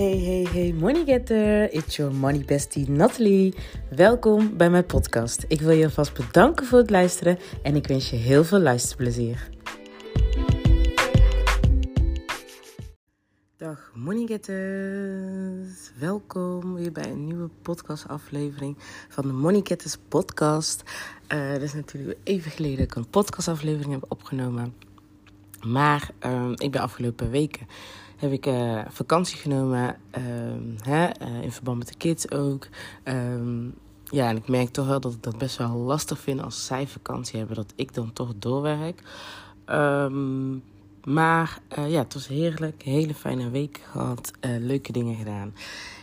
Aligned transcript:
Hey, 0.00 0.18
hey, 0.18 0.46
hey, 0.52 0.72
money 0.72 1.04
getter. 1.04 1.72
It's 1.72 1.96
your 1.96 2.14
money 2.14 2.44
bestie 2.44 2.90
Natalie. 2.90 3.54
Welkom 3.90 4.56
bij 4.56 4.70
mijn 4.70 4.86
podcast. 4.86 5.44
Ik 5.48 5.60
wil 5.60 5.70
je 5.70 5.84
alvast 5.84 6.14
bedanken 6.14 6.66
voor 6.66 6.78
het 6.78 6.90
luisteren 6.90 7.38
en 7.62 7.76
ik 7.76 7.86
wens 7.86 8.10
je 8.10 8.16
heel 8.16 8.44
veel 8.44 8.58
luisterplezier. 8.58 9.48
Dag 13.56 13.92
money 13.94 14.26
getters. 14.26 15.92
Welkom 15.98 16.74
weer 16.74 16.92
bij 16.92 17.10
een 17.10 17.24
nieuwe 17.24 17.48
podcastaflevering 17.62 18.76
van 19.08 19.26
de 19.26 19.32
Money 19.32 19.60
Getters 19.64 19.96
podcast. 20.08 20.82
Uh, 21.32 21.50
het 21.50 21.62
is 21.62 21.74
natuurlijk 21.74 22.18
even 22.24 22.50
geleden 22.50 22.78
dat 22.78 22.86
ik 22.86 22.94
een 22.94 23.10
podcastaflevering 23.10 23.92
heb 23.92 24.04
opgenomen. 24.08 24.74
Maar 25.66 26.10
uh, 26.26 26.50
ik 26.54 26.70
ben 26.70 26.80
afgelopen 26.80 27.30
weken 27.30 27.66
heb 28.20 28.32
ik 28.32 28.46
uh, 28.46 28.80
vakantie 28.88 29.36
genomen. 29.36 29.96
Ehm, 30.10 30.62
hè, 30.82 31.08
uh, 31.22 31.42
in 31.42 31.52
verband 31.52 31.78
met 31.78 31.88
de 31.88 31.96
kids 31.96 32.30
ook. 32.30 32.68
Um, 33.04 33.74
ja, 34.04 34.28
en 34.28 34.36
ik 34.36 34.48
merk 34.48 34.68
toch 34.68 34.86
wel 34.86 35.00
dat 35.00 35.12
ik 35.12 35.22
dat 35.22 35.38
best 35.38 35.56
wel 35.56 35.76
lastig 35.76 36.18
vind 36.18 36.42
als 36.42 36.66
zij 36.66 36.86
vakantie 36.86 37.38
hebben, 37.38 37.56
dat 37.56 37.72
ik 37.76 37.94
dan 37.94 38.12
toch 38.12 38.32
doorwerk. 38.38 39.02
Um, 39.66 40.62
maar 41.04 41.58
uh, 41.78 41.90
ja, 41.90 42.02
het 42.02 42.14
was 42.14 42.28
heerlijk. 42.28 42.82
Hele 42.82 43.14
fijne 43.14 43.50
week 43.50 43.80
gehad. 43.90 44.30
leuke 44.40 44.92
dingen 44.92 45.16
gedaan. 45.16 45.54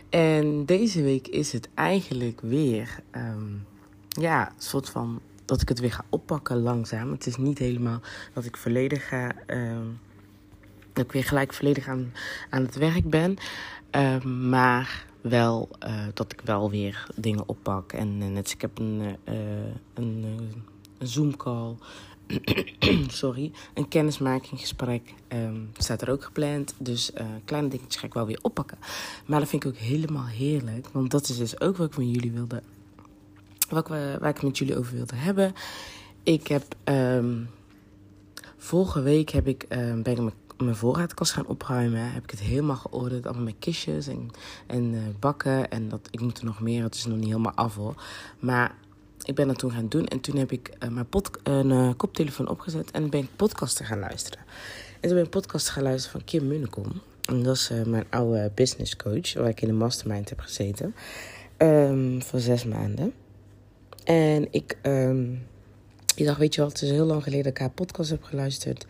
En 0.08 0.64
deze 0.64 1.02
week 1.02 1.28
is 1.28 1.52
het 1.52 1.68
eigenlijk 1.74 2.40
weer, 2.40 3.00
ja, 4.08 4.48
een 4.48 4.54
soort 4.56 4.88
van 4.88 5.20
dat 5.44 5.60
ik 5.60 5.68
het 5.68 5.80
weer 5.80 5.92
ga 5.92 6.04
oppakken 6.08 6.62
langzaam. 6.62 7.10
Het 7.10 7.26
is 7.26 7.36
niet 7.36 7.58
helemaal 7.58 8.00
dat 8.32 8.44
ik 8.44 8.56
volledig 8.56 9.08
ga 9.08 9.32
dat 10.98 11.06
ik 11.06 11.12
weer 11.12 11.24
gelijk 11.24 11.54
volledig 11.54 11.88
aan, 11.88 12.12
aan 12.50 12.62
het 12.62 12.76
werk 12.76 13.10
ben. 13.10 13.36
Uh, 13.96 14.22
maar 14.22 15.06
wel 15.20 15.68
uh, 15.86 16.04
dat 16.14 16.32
ik 16.32 16.40
wel 16.40 16.70
weer 16.70 17.06
dingen 17.14 17.48
oppak. 17.48 17.92
En 17.92 18.20
uh, 18.20 18.28
net 18.28 18.50
ik 18.50 18.60
heb 18.60 18.78
een, 18.78 19.16
uh, 19.28 19.34
een, 19.94 20.24
een 20.24 21.08
Zoom-call. 21.08 21.74
Sorry, 23.08 23.52
een 23.74 23.88
kennismakinggesprek 23.88 25.14
um, 25.28 25.70
staat 25.76 26.02
er 26.02 26.10
ook 26.10 26.24
gepland. 26.24 26.74
Dus 26.78 27.12
kleine 27.44 27.68
dingetjes 27.68 27.96
ga 27.96 28.06
ik 28.06 28.14
wel 28.14 28.26
weer 28.26 28.38
oppakken. 28.42 28.78
Maar 29.26 29.40
dat 29.40 29.48
vind 29.48 29.64
ik 29.64 29.70
ook 29.70 29.76
helemaal 29.76 30.26
heerlijk. 30.26 30.88
Want 30.92 31.10
dat 31.10 31.28
is 31.28 31.36
dus 31.36 31.60
ook 31.60 31.76
wat 31.76 31.86
ik 31.86 31.96
met 31.96 32.14
jullie 32.14 32.32
wilde. 32.32 32.62
Wat 33.68 33.78
ik, 33.78 33.88
waar 34.20 34.28
ik 34.28 34.42
met 34.42 34.58
jullie 34.58 34.78
over 34.78 34.94
wilde 34.94 35.14
hebben. 35.14 35.52
Ik 36.22 36.46
heb. 36.46 36.64
Um, 36.84 37.48
vorige 38.56 39.02
week 39.02 39.30
heb 39.30 39.46
ik, 39.46 39.68
ben 39.68 40.06
ik 40.06 40.18
mijn 40.18 40.32
mijn 40.58 40.76
voorraadkast 40.76 41.32
gaan 41.32 41.46
opruimen. 41.46 42.12
Heb 42.12 42.22
ik 42.22 42.30
het 42.30 42.40
helemaal 42.40 42.76
geordend. 42.76 43.26
Allemaal 43.26 43.44
met 43.44 43.54
kistjes 43.58 44.06
en, 44.06 44.30
en 44.66 44.92
uh, 44.92 45.00
bakken. 45.18 45.70
En 45.70 45.88
dat, 45.88 46.08
ik 46.10 46.20
moet 46.20 46.38
er 46.38 46.44
nog 46.44 46.60
meer. 46.60 46.82
Het 46.82 46.94
is 46.94 47.06
nog 47.06 47.16
niet 47.16 47.26
helemaal 47.26 47.54
af 47.54 47.74
hoor. 47.74 48.02
Maar 48.38 48.74
ik 49.22 49.34
ben 49.34 49.46
dat 49.46 49.58
toen 49.58 49.72
gaan 49.72 49.88
doen. 49.88 50.06
En 50.06 50.20
toen 50.20 50.36
heb 50.36 50.52
ik 50.52 50.76
uh, 50.82 50.88
mijn 50.88 51.08
pod, 51.08 51.30
een 51.42 51.70
uh, 51.70 51.90
koptelefoon 51.96 52.48
opgezet. 52.48 52.90
En 52.90 53.10
ben 53.10 53.20
ik 53.20 53.28
podcasten 53.36 53.84
gaan 53.84 53.98
luisteren. 53.98 54.38
En 55.00 55.08
toen 55.08 55.14
ben 55.14 55.24
ik 55.24 55.30
podcasten 55.30 55.72
gaan 55.72 55.82
luisteren 55.82 56.18
van 56.18 56.24
Kim 56.24 56.46
Munnekom. 56.46 57.02
En 57.24 57.42
dat 57.42 57.54
is 57.54 57.70
mijn 57.84 58.06
oude 58.10 58.50
business 58.54 58.96
coach. 58.96 59.34
Waar 59.34 59.48
ik 59.48 59.60
in 59.60 59.68
de 59.68 59.74
mastermind 59.74 60.28
heb 60.28 60.40
gezeten. 60.40 60.94
Um, 61.58 62.22
voor 62.22 62.40
zes 62.40 62.64
maanden. 62.64 63.12
En 64.04 64.52
ik, 64.52 64.78
um, 64.82 65.46
ik 66.14 66.24
dacht, 66.24 66.38
weet 66.38 66.54
je 66.54 66.60
wat, 66.60 66.72
het 66.72 66.82
is 66.82 66.90
heel 66.90 67.06
lang 67.06 67.22
geleden 67.22 67.44
dat 67.44 67.52
ik 67.52 67.58
haar 67.58 67.70
podcast 67.70 68.10
heb 68.10 68.22
geluisterd. 68.22 68.86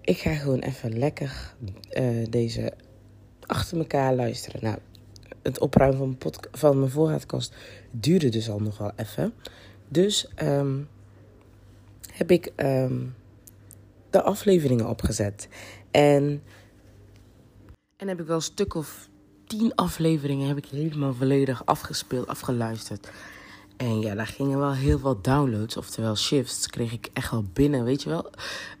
Ik 0.00 0.18
ga 0.18 0.34
gewoon 0.34 0.58
even 0.58 0.98
lekker 0.98 1.54
uh, 1.98 2.26
deze 2.30 2.72
achter 3.46 3.78
elkaar 3.78 4.14
luisteren. 4.14 4.60
Nou, 4.62 4.78
het 5.42 5.58
opruimen 5.58 5.98
van 5.98 6.16
mijn, 6.18 6.34
van 6.52 6.78
mijn 6.78 6.90
voorraadkast 6.90 7.54
duurde 7.90 8.28
dus 8.28 8.50
al 8.50 8.58
nog 8.58 8.78
wel 8.78 8.92
even. 8.96 9.32
Dus 9.88 10.30
um, 10.42 10.88
heb 12.12 12.30
ik 12.30 12.52
um, 12.56 13.14
de 14.10 14.22
afleveringen 14.22 14.88
opgezet. 14.88 15.48
En, 15.90 16.42
en 17.96 18.08
heb 18.08 18.20
ik 18.20 18.26
wel 18.26 18.36
een 18.36 18.42
stuk 18.42 18.74
of 18.74 19.08
tien 19.46 19.74
afleveringen 19.74 20.48
heb 20.48 20.56
ik 20.56 20.66
helemaal 20.66 21.14
volledig 21.14 21.66
afgespeeld, 21.66 22.26
afgeluisterd. 22.26 23.10
En 23.80 24.00
ja, 24.00 24.14
daar 24.14 24.26
gingen 24.26 24.58
wel 24.58 24.72
heel 24.72 24.98
veel 24.98 25.20
downloads, 25.20 25.76
oftewel 25.76 26.16
shifts, 26.16 26.66
kreeg 26.66 26.92
ik 26.92 27.10
echt 27.12 27.30
wel 27.30 27.44
binnen, 27.52 27.84
weet 27.84 28.02
je 28.02 28.08
wel. 28.08 28.30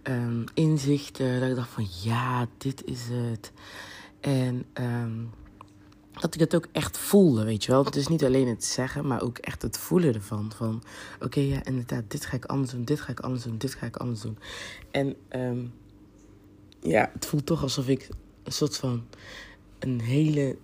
Um, 0.02 0.44
inzichten, 0.54 1.40
dat 1.40 1.48
ik 1.48 1.56
dacht 1.56 1.70
van 1.70 1.86
ja, 2.02 2.46
dit 2.58 2.84
is 2.84 3.00
het. 3.10 3.52
En 4.20 4.64
um, 4.74 5.30
dat 6.12 6.34
ik 6.34 6.40
het 6.40 6.54
ook 6.54 6.66
echt 6.72 6.98
voelde, 6.98 7.44
weet 7.44 7.64
je 7.64 7.70
wel. 7.70 7.84
Het 7.84 7.96
is 7.96 8.08
niet 8.08 8.24
alleen 8.24 8.48
het 8.48 8.64
zeggen, 8.64 9.06
maar 9.06 9.22
ook 9.22 9.38
echt 9.38 9.62
het 9.62 9.78
voelen 9.78 10.14
ervan. 10.14 10.52
Van 10.56 10.82
oké, 11.14 11.24
okay, 11.24 11.44
ja, 11.44 11.64
inderdaad, 11.64 12.04
dit 12.08 12.24
ga 12.24 12.36
ik 12.36 12.44
anders 12.44 12.70
doen, 12.72 12.84
dit 12.84 13.00
ga 13.00 13.12
ik 13.12 13.20
anders 13.20 13.42
doen, 13.42 13.58
dit 13.58 13.74
ga 13.74 13.86
ik 13.86 13.96
anders 13.96 14.20
doen. 14.20 14.38
En 14.90 15.16
um, 15.30 15.72
ja, 16.80 17.10
het 17.12 17.26
voelt 17.26 17.46
toch 17.46 17.62
alsof 17.62 17.88
ik 17.88 18.08
een 18.42 18.52
soort 18.52 18.76
van 18.76 19.04
een 19.78 20.00
hele 20.00 20.56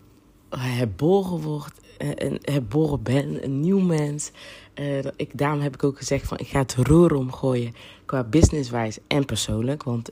herboren 0.48 1.41
word 1.41 1.84
een 1.99 2.39
herboren 2.43 3.03
ben, 3.03 3.45
een 3.45 3.61
nieuw 3.61 3.81
mens. 3.81 4.31
Uh, 4.75 4.99
ik, 4.99 5.39
daarom 5.39 5.61
heb 5.61 5.75
ik 5.75 5.84
ook 5.84 5.99
gezegd 5.99 6.27
van 6.27 6.39
ik 6.39 6.47
ga 6.47 6.59
het 6.59 6.75
roer 6.75 7.15
omgooien 7.15 7.75
qua 8.05 8.25
businesswijs 8.25 8.99
en 9.07 9.25
persoonlijk. 9.25 9.83
Want 9.83 10.09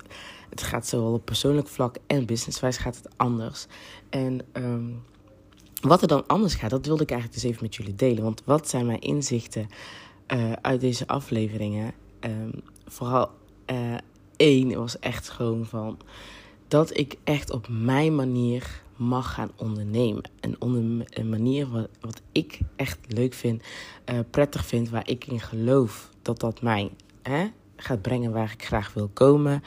het 0.51 0.63
gaat 0.63 0.87
zowel 0.87 1.13
op 1.13 1.25
persoonlijk 1.25 1.69
vlak 1.69 1.97
en 2.07 2.27
businesswijs 2.27 2.77
gaat 2.77 2.97
het 2.97 3.09
anders. 3.17 3.67
En 4.11 4.41
um, 4.53 5.03
wat 5.81 6.03
er 6.03 6.09
dan 6.09 6.27
anders 6.27 6.55
gaat, 6.55 6.71
dat 6.71 6.87
wilde 6.87 7.03
ik 7.03 7.11
eigenlijk 7.11 7.41
dus 7.41 7.51
even 7.51 7.63
met 7.63 7.75
jullie 7.75 7.95
delen. 7.95 8.23
Want 8.23 8.43
wat 8.45 8.69
zijn 8.69 8.87
mijn 8.87 9.01
inzichten 9.01 9.69
uh, 10.35 10.53
uit 10.53 10.81
deze 10.81 11.07
afleveringen? 11.07 11.93
Um, 12.21 12.51
vooral 12.87 13.31
één 14.37 14.79
was 14.79 14.99
echt 14.99 15.29
gewoon 15.29 15.67
van 15.67 15.99
dat 16.69 16.99
ik 16.99 17.17
echt 17.25 17.51
op 17.51 17.67
mijn 17.69 18.15
manier 18.15 18.83
mag 18.97 19.33
gaan 19.35 19.51
ondernemen. 19.57 20.31
En 20.41 20.61
onder 20.61 21.07
een 21.09 21.29
manier 21.29 21.71
wat, 21.71 21.89
wat 22.01 22.23
ik 22.33 22.59
echt 22.77 22.99
leuk 23.09 23.35
vind, 23.35 23.63
uh, 24.13 24.19
prettig 24.31 24.67
vind, 24.67 24.89
waar 24.89 25.09
ik 25.09 25.27
in 25.27 25.41
geloof 25.41 26.11
dat 26.23 26.41
dat 26.41 26.63
mij 26.63 26.91
hè, 27.23 27.47
gaat 27.77 28.03
brengen 28.03 28.33
waar 28.33 28.53
ik 28.53 28.65
graag 28.65 28.93
wil 28.93 29.11
komen. 29.13 29.63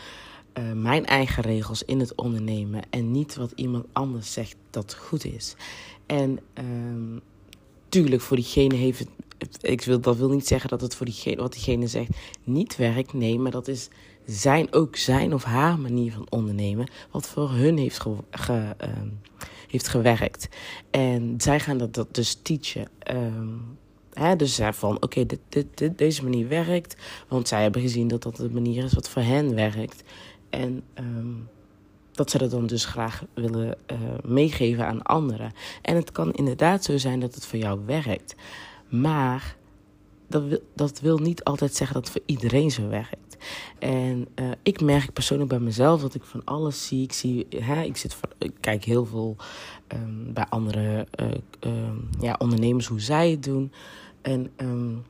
Uh, 0.57 0.71
mijn 0.71 1.05
eigen 1.05 1.43
regels 1.43 1.83
in 1.83 1.99
het 1.99 2.15
ondernemen 2.15 2.81
en 2.89 3.11
niet 3.11 3.35
wat 3.35 3.51
iemand 3.55 3.85
anders 3.91 4.33
zegt 4.33 4.55
dat 4.69 4.95
goed 4.95 5.25
is. 5.25 5.55
En 6.05 6.39
uh, 6.59 7.19
tuurlijk, 7.89 8.21
voor 8.21 8.37
diegene 8.37 8.75
heeft 8.75 8.99
het. 8.99 9.09
Ik 9.61 9.81
wil, 9.81 9.99
dat 9.99 10.17
wil 10.17 10.29
niet 10.29 10.47
zeggen 10.47 10.69
dat 10.69 10.81
het 10.81 10.95
voor 10.95 11.05
diegene, 11.05 11.41
wat 11.41 11.53
diegene 11.53 11.87
zegt 11.87 12.09
niet 12.43 12.75
werkt. 12.75 13.13
Nee, 13.13 13.39
maar 13.39 13.51
dat 13.51 13.67
is 13.67 13.89
zijn 14.27 14.73
ook 14.73 14.95
zijn 14.95 15.33
of 15.33 15.43
haar 15.43 15.79
manier 15.79 16.11
van 16.11 16.27
ondernemen, 16.29 16.89
wat 17.11 17.27
voor 17.27 17.51
hun 17.51 17.77
heeft, 17.77 18.05
ge, 18.31 18.75
uh, 18.81 18.89
heeft 19.67 19.87
gewerkt. 19.87 20.49
En 20.91 21.35
zij 21.37 21.59
gaan 21.59 21.77
dat, 21.77 22.07
dus 22.11 22.39
teachen. 22.41 22.87
Um, 23.11 23.77
hè, 24.13 24.35
dus 24.35 24.59
van, 24.71 24.95
oké, 25.01 25.25
dit, 25.25 25.39
dit, 25.49 25.97
deze 25.97 26.23
manier 26.23 26.47
werkt, 26.47 26.95
want 27.27 27.47
zij 27.47 27.61
hebben 27.61 27.81
gezien 27.81 28.07
dat 28.07 28.23
dat 28.23 28.35
de 28.35 28.49
manier 28.49 28.83
is 28.83 28.93
wat 28.93 29.09
voor 29.09 29.21
hen 29.21 29.55
werkt. 29.55 30.03
En 30.49 30.83
um, 30.99 31.49
dat 32.11 32.29
ze 32.31 32.37
dat 32.37 32.51
dan 32.51 32.67
dus 32.67 32.85
graag 32.85 33.23
willen 33.33 33.77
uh, 33.91 33.97
meegeven 34.23 34.87
aan 34.87 35.01
anderen. 35.01 35.51
En 35.81 35.95
het 35.95 36.11
kan 36.11 36.33
inderdaad 36.33 36.83
zo 36.83 36.97
zijn 36.97 37.19
dat 37.19 37.35
het 37.35 37.45
voor 37.45 37.59
jou 37.59 37.79
werkt. 37.85 38.35
Maar 38.89 39.55
dat 40.27 40.43
wil, 40.43 40.59
dat 40.75 40.99
wil 40.99 41.17
niet 41.17 41.43
altijd 41.43 41.75
zeggen 41.75 41.95
dat 41.95 42.03
het 42.03 42.13
voor 42.13 42.23
iedereen 42.25 42.71
zo 42.71 42.87
werkt. 42.87 43.37
En 43.79 44.27
uh, 44.35 44.51
ik 44.63 44.81
merk 44.81 45.13
persoonlijk 45.13 45.49
bij 45.49 45.59
mezelf 45.59 46.01
dat 46.01 46.15
ik 46.15 46.23
van 46.23 46.41
alles 46.43 46.87
zie. 46.87 47.03
Ik, 47.03 47.13
zie, 47.13 47.47
hè, 47.49 47.81
ik, 47.81 47.97
zit, 47.97 48.17
kijk 48.59 48.83
heel 48.83 49.05
veel 49.05 49.35
um, 49.87 50.33
bij 50.33 50.45
andere 50.49 51.07
uh, 51.19 51.27
um, 51.59 52.09
ja, 52.19 52.35
ondernemers 52.39 52.87
hoe 52.87 53.01
zij 53.01 53.31
het 53.31 53.43
doen. 53.43 53.71
En 54.21 54.51
um, 54.57 55.03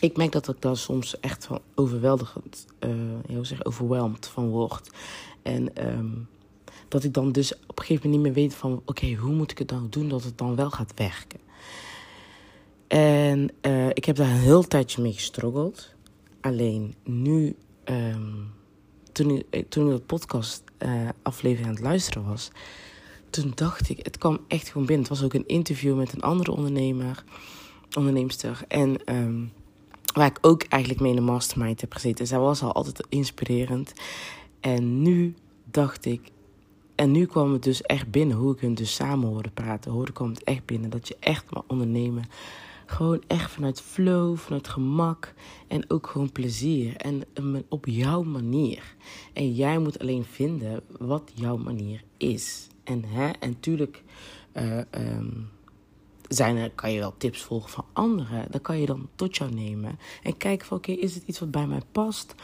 ik 0.00 0.16
merk 0.16 0.32
dat 0.32 0.48
ik 0.48 0.60
daar 0.60 0.76
soms 0.76 1.20
echt 1.20 1.46
van 1.46 1.60
overweldigend, 1.74 2.66
uh, 2.80 2.90
hoe 3.34 3.46
zeg, 3.46 3.64
overweldigd 3.64 4.26
van 4.26 4.48
word. 4.48 4.90
En 5.42 5.72
dat 6.88 7.04
ik 7.04 7.14
dan 7.14 7.32
dus 7.32 7.54
op 7.54 7.78
een 7.78 7.84
gegeven 7.84 8.10
moment 8.10 8.24
niet 8.24 8.34
meer 8.34 8.44
weet 8.44 8.58
van... 8.58 8.82
oké, 8.84 9.14
hoe 9.14 9.34
moet 9.34 9.50
ik 9.50 9.58
het 9.58 9.68
dan 9.68 9.86
doen 9.90 10.08
dat 10.08 10.24
het 10.24 10.38
dan 10.38 10.56
wel 10.56 10.70
gaat 10.70 10.92
werken? 10.96 11.40
En 12.92 13.50
uh, 13.62 13.88
ik 13.88 14.04
heb 14.04 14.16
daar 14.16 14.28
een 14.28 14.36
heel 14.36 14.62
tijdje 14.62 15.02
mee 15.02 15.12
gestruggeld. 15.12 15.94
Alleen 16.40 16.94
nu, 17.04 17.56
um, 17.84 18.52
toen, 19.12 19.42
ik, 19.50 19.70
toen 19.70 19.90
de 19.90 20.00
podcast 20.00 20.62
uh, 20.78 21.08
aflevering 21.22 21.68
aan 21.68 21.74
het 21.74 21.82
luisteren 21.84 22.28
was, 22.28 22.50
toen 23.30 23.52
dacht 23.54 23.88
ik, 23.88 23.98
het 24.02 24.18
kwam 24.18 24.38
echt 24.48 24.68
gewoon 24.68 24.86
binnen. 24.86 25.06
Het 25.08 25.18
was 25.18 25.24
ook 25.24 25.34
een 25.34 25.46
interview 25.46 25.96
met 25.96 26.12
een 26.12 26.22
andere 26.22 26.52
ondernemer, 26.52 27.24
onderneemster. 27.96 28.64
En 28.68 29.16
um, 29.16 29.52
waar 30.14 30.26
ik 30.26 30.38
ook 30.40 30.62
eigenlijk 30.62 31.02
mee 31.02 31.10
in 31.10 31.16
de 31.16 31.22
mastermind 31.22 31.80
heb 31.80 31.92
gezeten. 31.92 32.26
Zij 32.26 32.38
was 32.38 32.62
al 32.62 32.72
altijd 32.72 33.06
inspirerend. 33.08 33.92
En 34.60 35.02
nu 35.02 35.34
dacht 35.64 36.04
ik, 36.04 36.30
En 36.94 37.10
nu 37.10 37.26
kwam 37.26 37.52
het 37.52 37.62
dus 37.62 37.82
echt 37.82 38.10
binnen, 38.10 38.36
hoe 38.36 38.54
ik 38.54 38.60
hun 38.60 38.74
dus 38.74 38.94
samen 38.94 39.28
hoorde 39.28 39.50
praten. 39.50 39.92
Hoorde 39.92 40.12
kwam 40.12 40.28
het 40.28 40.44
echt 40.44 40.64
binnen, 40.64 40.90
dat 40.90 41.08
je 41.08 41.16
echt 41.20 41.50
mag 41.50 41.62
ondernemen. 41.66 42.24
Gewoon 42.92 43.22
echt 43.26 43.50
vanuit 43.50 43.80
flow, 43.80 44.36
vanuit 44.36 44.68
gemak 44.68 45.34
en 45.68 45.90
ook 45.90 46.06
gewoon 46.06 46.32
plezier. 46.32 46.96
En 46.96 47.22
op 47.68 47.86
jouw 47.86 48.22
manier. 48.22 48.94
En 49.32 49.54
jij 49.54 49.78
moet 49.78 49.98
alleen 49.98 50.24
vinden 50.24 50.82
wat 50.98 51.30
jouw 51.34 51.56
manier 51.56 52.02
is. 52.16 52.66
En, 52.84 53.04
hè, 53.04 53.30
en 53.30 53.56
zijn 56.28 56.56
er, 56.56 56.70
kan 56.70 56.92
je 56.92 56.98
wel 56.98 57.14
tips 57.16 57.42
volgen 57.42 57.70
van 57.70 57.84
anderen. 57.92 58.46
Dan 58.50 58.60
kan 58.60 58.80
je 58.80 58.86
dan 58.86 59.08
tot 59.14 59.36
jou 59.36 59.54
nemen. 59.54 59.98
En 60.22 60.36
kijken 60.36 60.66
van 60.66 60.76
oké, 60.76 60.92
is 60.92 61.14
het 61.14 61.22
iets 61.26 61.38
wat 61.38 61.50
bij 61.50 61.66
mij 61.66 61.82
past? 61.92 62.34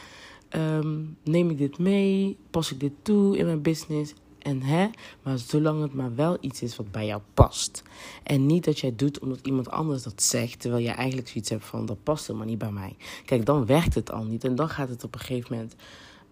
Um, 0.57 1.17
neem 1.25 1.51
ik 1.51 1.59
dit 1.59 1.79
mee? 1.79 2.37
Pas 2.51 2.73
ik 2.73 2.81
dit 2.81 2.93
toe 3.03 3.37
in 3.37 3.45
mijn 3.45 3.63
business? 3.63 4.15
En 4.39 4.63
hè, 4.63 4.89
maar 5.23 5.39
zolang 5.39 5.83
het 5.83 5.95
maar 5.95 6.15
wel 6.15 6.37
iets 6.41 6.63
is 6.63 6.77
wat 6.77 6.91
bij 6.91 7.07
jou 7.07 7.21
past. 7.35 7.83
En 8.23 8.47
niet 8.47 8.65
dat 8.65 8.79
jij 8.79 8.93
doet 8.97 9.19
omdat 9.19 9.47
iemand 9.47 9.71
anders 9.71 10.03
dat 10.03 10.23
zegt, 10.23 10.61
terwijl 10.61 10.83
jij 10.83 10.95
eigenlijk 10.95 11.29
zoiets 11.29 11.51
hebt 11.51 11.65
van 11.65 11.87
dat 11.87 12.03
past 12.03 12.27
helemaal 12.27 12.49
niet 12.49 12.59
bij 12.59 12.71
mij. 12.71 12.97
Kijk, 13.25 13.47
dan 13.47 13.67
werkt 13.67 13.95
het 13.95 14.13
al 14.13 14.25
niet. 14.25 14.45
En 14.45 14.55
dan 14.55 14.69
gaat 14.69 14.89
het 14.89 15.05
op 15.05 15.15
een 15.15 15.21
gegeven 15.21 15.55
moment 15.57 15.75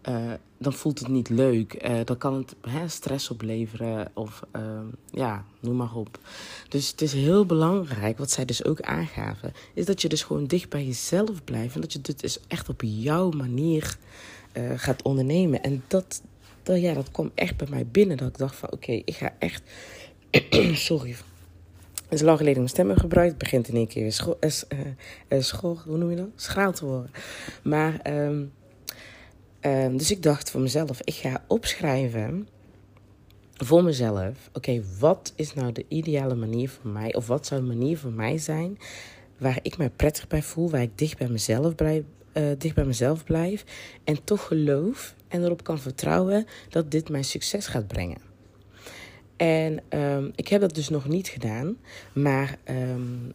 uh, 0.09 0.33
dan 0.59 0.73
voelt 0.73 0.99
het 0.99 1.09
niet 1.09 1.29
leuk. 1.29 1.85
Uh, 1.89 2.01
dan 2.05 2.19
kan 2.19 2.35
het 2.35 2.55
hè, 2.61 2.89
stress 2.89 3.31
opleveren 3.31 4.11
of 4.15 4.43
uh, 4.57 4.63
ja, 5.11 5.45
noem 5.61 5.77
maar 5.77 5.95
op. 5.95 6.19
Dus 6.69 6.91
het 6.91 7.03
is 7.03 7.13
heel 7.13 7.47
belangrijk, 7.47 8.19
wat 8.19 8.31
zij 8.31 8.45
dus 8.45 8.65
ook 8.65 8.81
aangaven, 8.81 9.53
is 9.75 9.85
dat 9.85 10.03
je 10.03 10.09
dus 10.09 10.23
gewoon 10.23 10.47
dicht 10.47 10.69
bij 10.69 10.87
jezelf 10.87 11.45
blijft. 11.45 11.75
En 11.75 11.81
dat 11.81 11.93
je 11.93 12.01
dit 12.01 12.21
dus 12.21 12.41
echt 12.49 12.69
op 12.69 12.83
jouw 12.85 13.31
manier 13.31 13.99
eh, 14.53 14.73
gaat 14.77 15.03
ondernemen. 15.03 15.63
En 15.63 15.85
dat, 15.87 16.23
dat, 16.67 16.81
ja, 16.81 16.95
dat 16.95 17.11
kwam 17.11 17.31
echt 17.35 17.57
bij 17.57 17.67
mij 17.71 17.87
binnen. 17.87 18.17
Dat 18.17 18.29
ik 18.29 18.39
dacht 18.39 18.57
van 18.57 18.73
oké, 18.73 18.93
ik 18.93 19.15
ga 19.15 19.35
echt... 19.39 19.63
Sorry. 20.89 21.11
Het 22.03 22.15
is 22.15 22.21
lang 22.21 22.39
geleden 22.39 22.59
mijn 22.59 22.71
stem 22.71 22.97
gebruikt. 22.97 23.31
Het 23.31 23.39
begint 23.39 23.69
in 23.69 23.75
één 23.75 23.89
keer 23.89 24.03
weer 24.03 24.13
school, 24.13 24.39
school, 25.29 25.79
hoe 25.85 25.99
noem 25.99 26.11
je 26.11 26.17
dat? 26.17 26.29
Schraal 26.37 26.73
te 26.73 26.85
worden. 26.85 27.11
Maar... 27.63 28.01
Um, 28.07 28.53
Um, 29.67 29.97
dus 29.97 30.11
ik 30.11 30.23
dacht 30.23 30.51
voor 30.51 30.61
mezelf, 30.61 31.01
ik 31.05 31.15
ga 31.15 31.45
opschrijven 31.47 32.49
voor 33.53 33.85
mezelf. 33.85 34.51
Oké, 34.53 34.83
wat 34.99 35.33
is 35.37 35.55
nou 35.55 35.73
de 35.73 35.85
ideale 35.89 36.35
manier 36.35 36.69
voor 36.69 36.91
mij? 36.91 37.15
Of 37.15 37.27
wat 37.27 37.47
zou 37.47 37.61
een 37.61 37.67
manier 37.67 37.99
voor 37.99 38.13
mij 38.13 38.39
zijn 38.39 38.79
waar 39.39 39.59
ik 39.63 39.79
me 39.79 39.91
prettig 39.91 40.27
bij 40.27 40.43
voel, 40.43 40.71
waar 40.71 40.83
ik 40.83 40.99
dicht 40.99 41.19
bij 41.19 41.29
mezelf 41.29 41.75
blijf, 41.75 42.03
dicht 42.59 42.75
bij 42.75 42.85
mezelf 42.85 43.25
blijf 43.25 43.65
en 44.05 44.25
toch 44.25 44.47
geloof 44.47 45.15
en 45.37 45.45
erop 45.45 45.65
kan 45.65 45.79
vertrouwen 45.79 46.47
dat 46.69 46.91
dit 46.91 47.09
mij 47.09 47.23
succes 47.23 47.67
gaat 47.67 47.87
brengen. 47.87 48.19
En 49.37 49.83
um, 49.89 50.33
ik 50.35 50.49
heb 50.49 50.61
dat 50.61 50.75
dus 50.75 50.89
nog 50.89 51.09
niet 51.09 51.29
gedaan, 51.29 51.77
maar 52.13 52.59
um, 52.71 53.33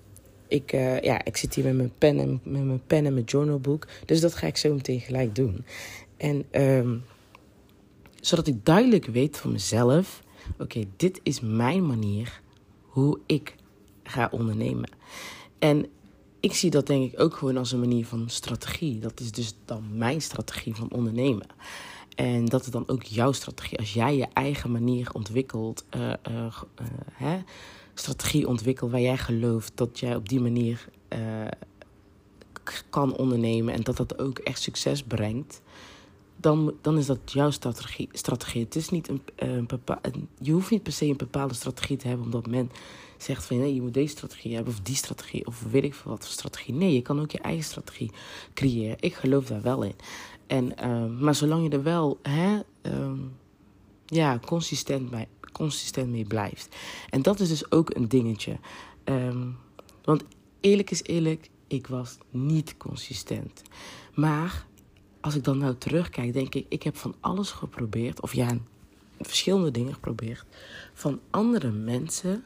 ik, 0.48 0.74
uh, 0.74 1.00
ja, 1.00 1.25
ik 1.25 1.38
zit 1.38 1.53
hier 1.53 1.63
met 1.63 1.75
mijn 1.75 1.94
pen 1.98 2.19
en 2.19 2.39
met 2.44 2.63
mijn 2.63 2.81
pen 2.88 3.06
en 3.06 3.13
mijn 3.13 3.25
journalboek, 3.25 3.88
dus 4.06 4.21
dat 4.21 4.36
ga 4.36 4.48
ik 4.48 4.57
zo 4.57 4.74
meteen 4.74 5.00
gelijk 5.00 5.36
doen. 5.36 5.65
En 6.18 6.45
um, 6.51 7.03
zodat 8.21 8.47
ik 8.47 8.65
duidelijk 8.65 9.06
weet 9.06 9.38
voor 9.38 9.51
mezelf: 9.51 10.24
oké, 10.59 10.83
dit 10.97 11.19
is 11.24 11.39
mijn 11.39 11.86
manier 11.86 12.42
hoe 12.81 13.19
ik 13.25 13.56
ga 14.04 14.27
ondernemen. 14.31 14.89
En 15.59 15.86
ik 16.39 16.54
zie 16.54 16.69
dat 16.69 16.88
denk 16.88 17.12
ik 17.13 17.19
ook 17.19 17.36
gewoon 17.36 17.57
als 17.57 17.71
een 17.71 17.80
manier 17.80 18.06
van 18.06 18.30
strategie. 18.30 19.00
Dat 19.00 19.19
is 19.19 19.31
dus 19.31 19.56
dan 19.65 19.97
mijn 19.97 20.21
strategie 20.21 20.75
van 20.75 20.92
ondernemen. 20.92 21.47
En 22.16 22.46
dat 22.46 22.62
is 22.62 22.72
dan 22.72 22.88
ook 22.88 23.04
jouw 23.04 23.31
strategie. 23.31 23.78
Als 23.78 23.94
jij 23.94 24.16
je 24.16 24.28
eigen 24.34 24.72
manier 24.72 25.10
ontwikkelt, 25.13 25.86
uh, 25.96 26.13
uh, 26.30 26.36
uh, 26.36 26.88
hè, 27.12 27.40
strategie 27.94 28.48
ontwikkelt 28.48 28.92
waar 28.92 29.02
jij 29.02 29.18
gelooft 29.18 29.72
dat 29.75 30.00
jij 30.00 30.16
op 30.16 30.30
die 30.30 30.40
manier 30.40 30.90
kan 32.90 33.16
ondernemen 33.16 33.74
en 33.74 33.81
dat 33.81 33.98
dat 33.98 34.19
ook 34.19 34.40
echt 34.40 34.62
succes 34.62 35.04
brengt, 35.04 35.62
dan, 36.42 36.74
dan 36.81 36.98
is 36.98 37.06
dat 37.06 37.19
jouw 37.25 37.50
strategie. 37.52 38.10
strategie. 38.12 38.64
Het 38.64 38.75
is 38.75 38.90
niet 38.90 39.07
een, 39.07 39.22
een 39.36 39.68
een, 40.02 40.28
je 40.40 40.52
hoeft 40.52 40.72
niet 40.72 40.84
per 40.84 40.92
se 40.92 41.06
een 41.06 41.18
bepaalde 41.18 41.54
strategie 41.54 41.98
te 41.98 42.07
hebben, 42.07 42.25
omdat 42.25 42.48
men 42.48 42.72
zegt 43.18 43.46
van 43.46 43.57
nee, 43.57 43.74
je 43.74 43.81
moet 43.81 43.94
deze 43.94 44.16
strategie 44.16 44.56
hebben 44.56 44.74
of 44.74 44.80
die 44.80 44.96
strategie 44.96 45.46
of 45.46 45.64
weet 45.72 45.84
ik 45.84 45.94
veel 45.94 46.12
wat 46.12 46.24
voor 46.24 46.34
strategie. 46.34 46.74
Nee, 46.74 46.94
je 46.94 47.02
kan 47.02 47.22
ook 47.22 47.31
je 47.31 47.40
eigen 47.40 47.64
strategie 47.64 48.12
creëren. 48.54 48.98
Ik 49.00 49.14
geloof 49.14 49.46
daar 49.46 49.62
wel 49.62 49.84
in. 49.84 49.96
En, 50.51 50.74
uh, 50.83 51.21
maar 51.21 51.36
zolang 51.36 51.63
je 51.63 51.69
er 51.69 51.83
wel 51.83 52.19
hè, 52.21 52.59
um, 52.81 53.38
ja, 54.06 54.39
consistent, 54.45 55.09
bij, 55.09 55.27
consistent 55.51 56.09
mee 56.09 56.25
blijft. 56.25 56.75
En 57.09 57.21
dat 57.21 57.39
is 57.39 57.50
dus 57.50 57.71
ook 57.71 57.95
een 57.95 58.07
dingetje. 58.07 58.59
Um, 59.03 59.57
want 60.03 60.24
eerlijk 60.59 60.92
is 60.92 61.03
eerlijk, 61.03 61.50
ik 61.68 61.88
was 61.88 62.18
niet 62.30 62.77
consistent. 62.77 63.62
Maar 64.13 64.65
als 65.21 65.36
ik 65.36 65.44
dan 65.44 65.57
nou 65.57 65.75
terugkijk, 65.77 66.33
denk 66.33 66.56
ik, 66.56 66.65
ik 66.69 66.83
heb 66.83 66.97
van 66.97 67.15
alles 67.19 67.51
geprobeerd. 67.51 68.21
Of 68.21 68.33
ja, 68.33 68.57
verschillende 69.19 69.71
dingen 69.71 69.94
geprobeerd. 69.94 70.45
Van 70.94 71.19
andere 71.30 71.71
mensen. 71.71 72.44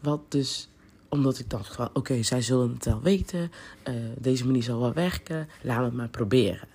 Wat 0.00 0.30
dus, 0.30 0.68
omdat 1.08 1.38
ik 1.38 1.50
dacht 1.50 1.74
van, 1.74 1.90
oké, 1.92 2.22
zij 2.22 2.42
zullen 2.42 2.72
het 2.72 2.84
wel 2.84 3.00
weten. 3.00 3.50
Uh, 3.88 3.94
deze 4.18 4.46
manier 4.46 4.62
zal 4.62 4.80
wel 4.80 4.92
werken. 4.92 5.48
Laten 5.62 5.82
we 5.82 5.88
het 5.88 5.96
maar 5.96 6.08
proberen. 6.08 6.69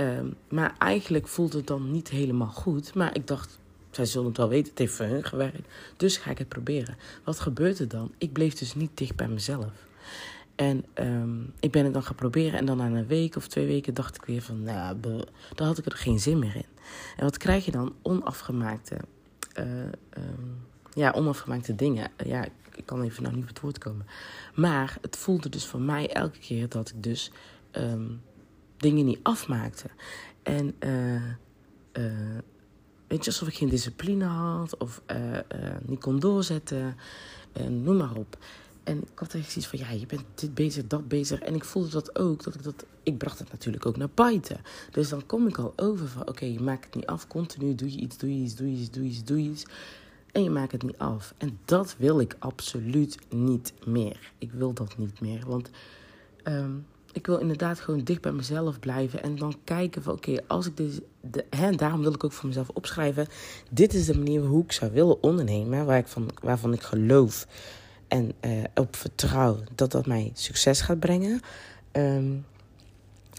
Um, 0.00 0.34
maar 0.48 0.74
eigenlijk 0.78 1.28
voelt 1.28 1.52
het 1.52 1.66
dan 1.66 1.90
niet 1.90 2.08
helemaal 2.08 2.50
goed. 2.52 2.94
Maar 2.94 3.14
ik 3.14 3.26
dacht, 3.26 3.58
zij 3.90 4.04
zullen 4.04 4.28
het 4.28 4.36
wel 4.36 4.48
weten. 4.48 4.70
Het 4.70 4.78
heeft 4.78 4.94
voor 4.94 5.06
hun 5.06 5.24
gewerkt. 5.24 5.68
Dus 5.96 6.16
ga 6.16 6.30
ik 6.30 6.38
het 6.38 6.48
proberen. 6.48 6.96
Wat 7.24 7.40
gebeurt 7.40 7.78
er 7.78 7.88
dan? 7.88 8.12
Ik 8.18 8.32
bleef 8.32 8.54
dus 8.54 8.74
niet 8.74 8.90
dicht 8.94 9.16
bij 9.16 9.28
mezelf. 9.28 9.72
En 10.54 10.84
um, 10.94 11.52
ik 11.60 11.70
ben 11.70 11.84
het 11.84 11.92
dan 11.92 12.02
gaan 12.02 12.14
proberen. 12.14 12.58
En 12.58 12.66
dan 12.66 12.76
na 12.76 12.86
een 12.86 13.06
week 13.06 13.36
of 13.36 13.46
twee 13.46 13.66
weken 13.66 13.94
dacht 13.94 14.16
ik 14.16 14.24
weer 14.24 14.42
van, 14.42 14.62
nou, 14.62 14.96
dan 15.54 15.66
had 15.66 15.78
ik 15.78 15.86
er 15.86 15.92
geen 15.92 16.20
zin 16.20 16.38
meer 16.38 16.56
in. 16.56 16.66
En 17.16 17.24
wat 17.24 17.36
krijg 17.36 17.64
je 17.64 17.70
dan? 17.70 17.94
Onafgemaakte, 18.02 18.96
uh, 19.58 19.64
um, 20.16 20.66
ja, 20.94 21.10
onafgemaakte 21.10 21.74
dingen. 21.74 22.10
Ja, 22.24 22.44
ik 22.74 22.86
kan 22.86 23.02
even 23.02 23.22
nou 23.22 23.34
niet 23.34 23.42
op 23.42 23.48
het 23.48 23.60
woord 23.60 23.78
komen. 23.78 24.06
Maar 24.54 24.98
het 25.00 25.16
voelde 25.16 25.48
dus 25.48 25.66
voor 25.66 25.80
mij 25.80 26.12
elke 26.12 26.38
keer 26.38 26.68
dat 26.68 26.88
ik 26.88 27.02
dus 27.02 27.30
dingen 28.88 29.04
niet 29.04 29.20
afmaakte. 29.22 29.88
En 30.42 30.74
uh, 30.80 31.22
weet 33.06 33.24
je, 33.24 33.30
alsof 33.30 33.48
ik 33.48 33.54
geen 33.54 33.68
discipline 33.68 34.24
had 34.24 34.76
of 34.76 35.02
niet 35.82 36.00
kon 36.00 36.18
doorzetten. 36.18 36.96
noem 37.68 37.96
maar 37.96 38.14
op. 38.14 38.38
En 38.86 38.98
ik 38.98 39.18
had 39.18 39.34
echt 39.34 39.50
zoiets 39.50 39.70
van, 39.70 39.78
ja, 39.78 39.90
je 39.90 40.06
bent 40.06 40.24
dit 40.34 40.54
bezig, 40.54 40.86
dat 40.86 41.08
bezig. 41.08 41.40
En 41.40 41.54
ik 41.54 41.64
voelde 41.64 41.90
dat 41.90 42.18
ook, 42.18 42.42
dat 42.42 42.54
ik 42.54 42.62
dat... 42.62 42.86
Ik 43.02 43.18
bracht 43.18 43.38
het 43.38 43.52
natuurlijk 43.52 43.86
ook 43.86 43.96
naar 43.96 44.10
buiten. 44.14 44.60
Dus 44.90 45.08
dan 45.08 45.26
kom 45.26 45.46
ik 45.46 45.58
al 45.58 45.72
over 45.76 46.08
van, 46.08 46.28
oké, 46.28 46.44
je 46.44 46.60
maakt 46.60 46.84
het 46.84 46.94
niet 46.94 47.06
af. 47.06 47.26
Continu 47.26 47.74
doe 47.74 47.92
je 47.92 47.98
iets, 47.98 48.18
doe 48.18 48.38
je 48.38 48.42
iets, 48.42 48.54
doe 48.54 48.70
je 48.70 48.76
iets, 48.76 48.90
doe 48.90 49.04
je 49.04 49.10
iets, 49.10 49.24
doe 49.24 49.42
je 49.42 49.50
iets. 49.50 49.64
En 50.32 50.42
je 50.42 50.50
maakt 50.50 50.72
het 50.72 50.82
niet 50.82 50.98
af. 50.98 51.34
En 51.36 51.58
dat 51.64 51.96
wil 51.98 52.20
ik 52.20 52.36
absoluut 52.38 53.18
niet 53.30 53.72
meer. 53.84 54.32
Ik 54.38 54.52
wil 54.52 54.72
dat 54.72 54.98
niet 54.98 55.20
meer. 55.20 55.46
Want 55.46 55.70
um, 56.44 56.86
ik 57.16 57.26
wil 57.26 57.38
inderdaad 57.38 57.80
gewoon 57.80 58.04
dicht 58.04 58.20
bij 58.20 58.32
mezelf 58.32 58.78
blijven. 58.78 59.22
En 59.22 59.36
dan 59.36 59.54
kijken 59.64 60.02
van, 60.02 60.12
oké, 60.14 60.36
als 60.46 60.66
ik 60.66 60.76
dit... 60.76 61.02
De, 61.20 61.44
hè, 61.50 61.70
daarom 61.70 62.00
wil 62.00 62.14
ik 62.14 62.24
ook 62.24 62.32
voor 62.32 62.48
mezelf 62.48 62.68
opschrijven. 62.68 63.26
Dit 63.70 63.94
is 63.94 64.06
de 64.06 64.16
manier 64.18 64.40
hoe 64.40 64.62
ik 64.62 64.72
zou 64.72 64.92
willen 64.92 65.22
ondernemen. 65.22 65.86
Waar 65.86 65.98
ik 65.98 66.06
van, 66.06 66.30
waarvan 66.42 66.72
ik 66.72 66.82
geloof 66.82 67.46
en 68.08 68.32
uh, 68.40 68.64
op 68.74 68.96
vertrouw 68.96 69.58
dat 69.74 69.92
dat 69.92 70.06
mij 70.06 70.30
succes 70.34 70.80
gaat 70.80 70.98
brengen. 70.98 71.40
Um, 71.92 72.44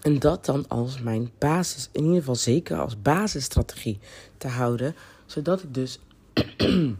en 0.02 0.18
dat 0.18 0.44
dan 0.44 0.68
als 0.68 1.00
mijn 1.00 1.30
basis, 1.38 1.88
in 1.92 2.02
ieder 2.02 2.18
geval 2.18 2.34
zeker 2.34 2.78
als 2.78 3.02
basisstrategie 3.02 3.98
te 4.38 4.48
houden. 4.48 4.94
Zodat 5.26 5.62
ik 5.62 5.74
dus 5.74 5.98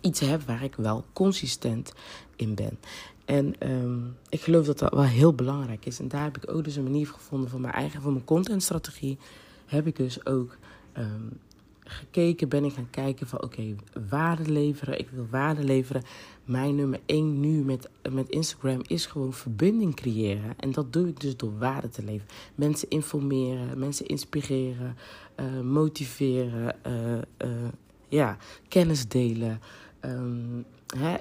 iets 0.00 0.20
heb 0.20 0.42
waar 0.42 0.64
ik 0.64 0.74
wel 0.74 1.04
consistent 1.12 1.92
in 2.36 2.54
ben. 2.54 2.78
En 3.26 3.54
um, 3.70 4.16
ik 4.28 4.40
geloof 4.40 4.66
dat 4.66 4.78
dat 4.78 4.94
wel 4.94 5.04
heel 5.04 5.34
belangrijk 5.34 5.86
is. 5.86 6.00
En 6.00 6.08
daar 6.08 6.22
heb 6.22 6.36
ik 6.36 6.50
ook 6.50 6.64
dus 6.64 6.76
een 6.76 6.82
manier 6.82 7.06
gevonden 7.06 7.50
voor 7.50 7.60
mijn 7.60 7.74
eigen, 7.74 8.02
voor 8.02 8.12
mijn 8.12 8.24
contentstrategie. 8.24 9.18
Heb 9.66 9.86
ik 9.86 9.96
dus 9.96 10.26
ook 10.26 10.56
um, 10.98 11.38
gekeken, 11.84 12.48
ben 12.48 12.64
ik 12.64 12.72
gaan 12.72 12.90
kijken 12.90 13.26
van 13.26 13.42
oké, 13.42 13.74
waarde 14.08 14.52
leveren. 14.52 14.98
Ik 14.98 15.08
wil 15.10 15.26
waarde 15.30 15.64
leveren. 15.64 16.02
Mijn 16.44 16.74
nummer 16.74 17.00
één 17.06 17.40
nu 17.40 17.64
met, 17.64 17.88
met 18.12 18.28
Instagram 18.28 18.80
is 18.86 19.06
gewoon 19.06 19.32
verbinding 19.32 19.94
creëren. 19.94 20.54
En 20.56 20.72
dat 20.72 20.92
doe 20.92 21.08
ik 21.08 21.20
dus 21.20 21.36
door 21.36 21.58
waarde 21.58 21.88
te 21.88 22.04
leveren. 22.04 22.34
Mensen 22.54 22.88
informeren, 22.88 23.78
mensen 23.78 24.06
inspireren, 24.06 24.96
uh, 25.40 25.60
motiveren, 25.60 26.76
uh, 26.86 27.48
uh, 27.48 27.68
ja, 28.08 28.36
kennis 28.68 29.08
delen, 29.08 29.60
um, 30.04 30.64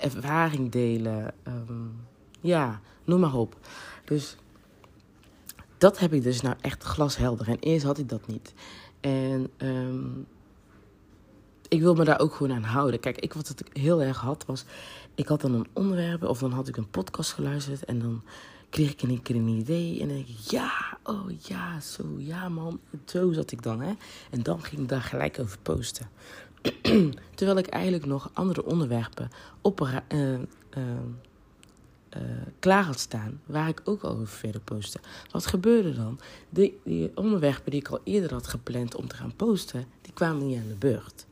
ervaring 0.01 0.71
delen. 0.71 1.33
Um, 1.47 2.05
ja, 2.41 2.81
noem 3.03 3.19
maar 3.19 3.35
op. 3.35 3.57
Dus 4.05 4.37
dat 5.77 5.99
heb 5.99 6.13
ik 6.13 6.23
dus 6.23 6.41
nou 6.41 6.55
echt 6.61 6.83
glashelder. 6.83 7.47
En 7.47 7.59
eerst 7.59 7.85
had 7.85 7.97
ik 7.97 8.09
dat 8.09 8.27
niet. 8.27 8.53
En 8.99 9.49
um, 9.57 10.27
ik 11.67 11.81
wil 11.81 11.95
me 11.95 12.03
daar 12.03 12.19
ook 12.19 12.35
gewoon 12.35 12.55
aan 12.55 12.63
houden. 12.63 12.99
Kijk, 12.99 13.17
ik, 13.17 13.33
wat 13.33 13.47
het 13.47 13.63
heel 13.73 14.01
erg 14.01 14.17
had 14.17 14.45
was, 14.45 14.65
ik 15.15 15.27
had 15.27 15.41
dan 15.41 15.53
een 15.53 15.67
onderwerp 15.73 16.23
of 16.23 16.39
dan 16.39 16.51
had 16.51 16.67
ik 16.67 16.77
een 16.77 16.89
podcast 16.89 17.33
geluisterd 17.33 17.85
en 17.85 17.99
dan 17.99 18.23
kreeg 18.69 18.91
ik 18.91 19.01
in 19.01 19.09
één 19.09 19.21
keer 19.21 19.35
een 19.35 19.47
idee 19.47 20.01
en 20.01 20.07
dan 20.07 20.15
denk 20.15 20.27
ik, 20.27 20.37
ja, 20.37 20.97
oh 21.03 21.29
ja, 21.39 21.79
zo, 21.79 22.03
ja 22.17 22.49
man, 22.49 22.79
zo 23.05 23.31
zat 23.31 23.51
ik 23.51 23.63
dan, 23.63 23.81
hè. 23.81 23.93
En 24.31 24.43
dan 24.43 24.63
ging 24.63 24.81
ik 24.81 24.89
daar 24.89 25.01
gelijk 25.01 25.39
over 25.39 25.57
posten. 25.59 26.09
Terwijl 27.35 27.57
ik 27.57 27.67
eigenlijk 27.67 28.05
nog 28.05 28.29
andere 28.33 28.65
onderwerpen 28.65 29.29
op, 29.61 29.81
uh, 29.81 29.95
uh, 30.13 30.39
uh, 30.79 32.21
klaar 32.59 32.83
had 32.83 32.99
staan, 32.99 33.41
waar 33.45 33.67
ik 33.67 33.81
ook 33.83 34.01
al 34.01 34.11
over 34.11 34.27
verder 34.27 34.61
posten. 34.61 35.01
Wat 35.31 35.45
gebeurde 35.45 35.93
dan? 35.93 36.19
Die, 36.49 36.79
die 36.83 37.11
onderwerpen 37.15 37.71
die 37.71 37.79
ik 37.79 37.87
al 37.87 37.99
eerder 38.03 38.33
had 38.33 38.47
gepland 38.47 38.95
om 38.95 39.07
te 39.07 39.15
gaan 39.15 39.35
posten, 39.35 39.85
die 40.01 40.13
kwamen 40.13 40.47
niet 40.47 40.57
aan 40.57 40.67
de 40.67 40.75
beurt. 40.75 41.25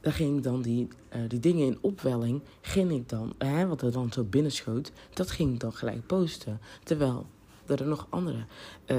Daar 0.00 0.12
ging 0.12 0.36
ik 0.36 0.42
dan 0.42 0.62
die, 0.62 0.88
die 1.28 1.40
dingen 1.40 1.66
in 1.66 1.78
opwelling, 1.80 2.42
ging 2.60 2.90
ik 2.90 3.08
dan, 3.08 3.34
hè, 3.38 3.66
wat 3.66 3.82
er 3.82 3.92
dan 3.92 4.12
zo 4.12 4.24
binnenschoot, 4.24 4.92
dat 5.14 5.30
ging 5.30 5.52
ik 5.52 5.60
dan 5.60 5.72
gelijk 5.72 6.06
posten. 6.06 6.60
Terwijl 6.84 7.26
er 7.66 7.86
nog 7.86 8.06
andere 8.10 8.44
uh, 8.86 8.96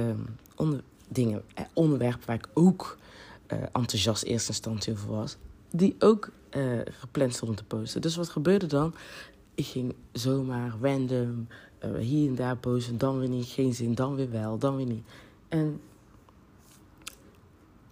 onder, 0.56 0.82
dingen, 1.08 1.44
eh, 1.53 1.65
onderwerpen 1.74 2.27
waar 2.27 2.36
ik 2.36 2.50
ook 2.53 2.98
enthousiast 3.72 4.24
eerste 4.24 4.50
instantie 4.50 4.94
over 4.94 5.10
was, 5.10 5.38
die 5.75 5.96
ook 6.00 6.30
uh, 6.56 6.80
gepland 6.86 7.34
stonden 7.34 7.58
te 7.58 7.63
posten. 7.63 8.01
Dus 8.01 8.15
wat 8.15 8.30
gebeurde 8.30 8.65
dan? 8.65 8.94
ik 9.56 9.65
ging 9.65 9.96
zomaar 10.12 10.74
random 10.82 11.48
uh, 11.86 11.98
hier 11.98 12.27
en 12.27 12.36
daar 12.36 12.58
posten, 12.58 12.98
dan 12.98 13.20
weer 13.20 13.30
niet, 13.30 13.46
geen 13.46 13.74
zin, 13.74 13.96
dan 13.96 14.15
weer 14.15 14.32
wel, 14.32 14.58
dan 14.58 14.75
weer 14.75 14.86
niet. 14.86 15.06
En 15.48 15.82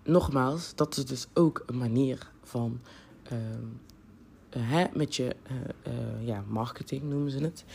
nogmaals, 0.03 0.75
dat 0.75 0.97
is 0.97 1.05
dus 1.05 1.27
ook 1.33 1.63
een 1.65 1.77
manier 1.77 2.29
van 2.43 2.79
uh, 3.31 3.37
hè, 4.49 4.85
met 4.93 5.15
je 5.15 5.35
ja, 6.19 6.43
marketing 6.47 7.03
noemen 7.03 7.31
ze 7.31 7.39
het, 7.39 7.65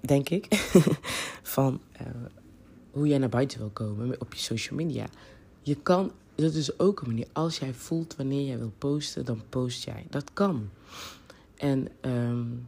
denk 0.00 0.28
ik, 0.28 0.46
van 1.42 1.80
hoe 2.90 3.06
jij 3.06 3.18
naar 3.18 3.28
buiten 3.28 3.58
wil 3.58 3.70
komen 3.72 4.20
op 4.20 4.34
je 4.34 4.40
social 4.40 4.76
media. 4.76 5.06
Je 5.62 5.74
kan, 5.74 6.12
dat 6.42 6.54
is 6.54 6.78
ook 6.78 7.00
een 7.00 7.06
manier, 7.06 7.26
als 7.32 7.58
jij 7.58 7.74
voelt 7.74 8.16
wanneer 8.16 8.46
jij 8.46 8.58
wil 8.58 8.72
posten, 8.78 9.24
dan 9.24 9.42
post 9.48 9.84
jij. 9.84 10.06
Dat 10.10 10.32
kan. 10.32 10.70
En 11.56 11.88
um, 12.00 12.66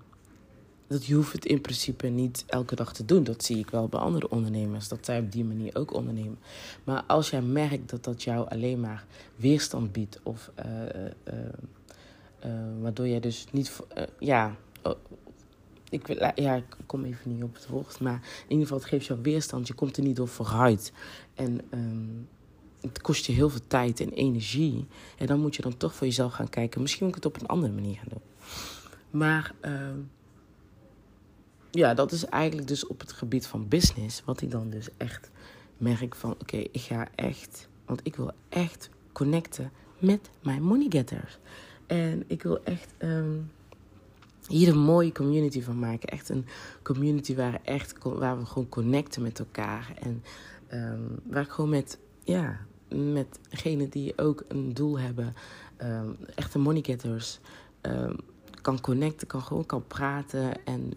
dat 0.86 1.06
je 1.06 1.14
hoeft 1.14 1.32
het 1.32 1.44
in 1.44 1.60
principe 1.60 2.06
niet 2.06 2.44
elke 2.46 2.74
dag 2.74 2.92
te 2.92 3.04
doen. 3.04 3.24
Dat 3.24 3.44
zie 3.44 3.58
ik 3.58 3.70
wel 3.70 3.88
bij 3.88 4.00
andere 4.00 4.30
ondernemers, 4.30 4.88
dat 4.88 5.04
zij 5.04 5.20
op 5.20 5.32
die 5.32 5.44
manier 5.44 5.76
ook 5.76 5.94
ondernemen. 5.94 6.38
Maar 6.84 7.02
als 7.06 7.30
jij 7.30 7.42
merkt 7.42 7.90
dat 7.90 8.04
dat 8.04 8.22
jou 8.22 8.48
alleen 8.48 8.80
maar 8.80 9.06
weerstand 9.36 9.92
biedt, 9.92 10.20
of 10.22 10.50
uh, 10.64 10.82
uh, 10.82 11.34
uh, 12.44 12.52
waardoor 12.80 13.08
jij 13.08 13.20
dus 13.20 13.46
niet, 13.52 13.80
ja, 14.18 14.56
oh, 14.82 14.94
ik, 15.90 16.08
ja, 16.34 16.54
ik 16.54 16.76
kom 16.86 17.04
even 17.04 17.34
niet 17.34 17.42
op 17.42 17.54
het 17.54 17.66
woord, 17.66 18.00
maar 18.00 18.20
in 18.44 18.50
ieder 18.50 18.62
geval, 18.62 18.78
het 18.78 18.88
geeft 18.88 19.06
jou 19.06 19.20
weerstand, 19.22 19.66
je 19.66 19.74
komt 19.74 19.96
er 19.96 20.02
niet 20.02 20.16
door 20.16 20.28
vooruit. 20.28 20.92
En 21.34 21.60
um, 21.70 22.28
het 22.80 23.00
kost 23.00 23.26
je 23.26 23.32
heel 23.32 23.50
veel 23.50 23.66
tijd 23.66 24.00
en 24.00 24.12
energie. 24.12 24.87
En 25.18 25.26
dan 25.26 25.40
moet 25.40 25.56
je 25.56 25.62
dan 25.62 25.76
toch 25.76 25.94
voor 25.94 26.06
jezelf 26.06 26.32
gaan 26.32 26.49
kijken, 26.49 26.80
misschien 26.80 27.06
moet 27.06 27.16
ik 27.16 27.22
het 27.22 27.34
op 27.34 27.40
een 27.40 27.49
andere 27.49 27.72
manier 27.72 27.96
gaan 27.96 28.08
doen. 28.08 28.22
Maar 29.10 29.54
ja, 31.70 31.94
dat 31.94 32.12
is 32.12 32.25
eigenlijk 32.25 32.68
dus 32.68 32.87
op 32.87 33.00
het 33.00 33.12
gebied 33.12 33.46
van 33.46 33.68
business. 33.68 34.22
Wat 34.25 34.40
ik 34.40 34.50
dan 34.50 34.70
dus 34.70 34.88
echt 34.96 35.30
merk 35.76 36.14
van... 36.14 36.30
Oké, 36.30 36.56
ik 36.56 36.80
ga 36.80 37.08
echt... 37.14 37.68
Want 37.84 38.00
ik 38.02 38.16
wil 38.16 38.32
echt 38.49 38.90
connecten 39.12 39.72
met 39.99 40.30
mijn 40.42 40.62
money 40.62 40.87
getters. 40.88 41.38
En 41.87 42.25
ik 42.26 42.42
wil 42.42 42.64
echt... 42.64 42.94
Um, 42.99 43.50
hier 44.46 44.68
een 44.68 44.78
mooie 44.78 45.12
community 45.12 45.62
van 45.62 45.78
maken. 45.78 46.08
Echt 46.08 46.28
een 46.28 46.46
community 46.82 47.34
waar, 47.34 47.60
echt, 47.64 47.94
waar 48.02 48.38
we 48.38 48.46
gewoon 48.46 48.68
connecten 48.68 49.22
met 49.22 49.38
elkaar. 49.38 49.92
En 50.00 50.22
um, 50.72 51.18
waar 51.22 51.42
ik 51.42 51.50
gewoon 51.50 51.70
met, 51.70 51.99
ja, 52.25 52.66
met 52.94 53.38
degenen 53.49 53.88
die 53.88 54.18
ook 54.18 54.44
een 54.49 54.75
doel 54.75 54.99
hebben, 54.99 55.35
um, 55.82 56.16
echte 56.35 56.59
money 56.59 56.82
getters, 56.82 57.38
um, 57.82 58.16
kan 58.61 58.80
connecten, 58.80 59.26
kan 59.26 59.42
gewoon 59.42 59.66
kan 59.66 59.87
praten 59.87 60.64
en 60.64 60.92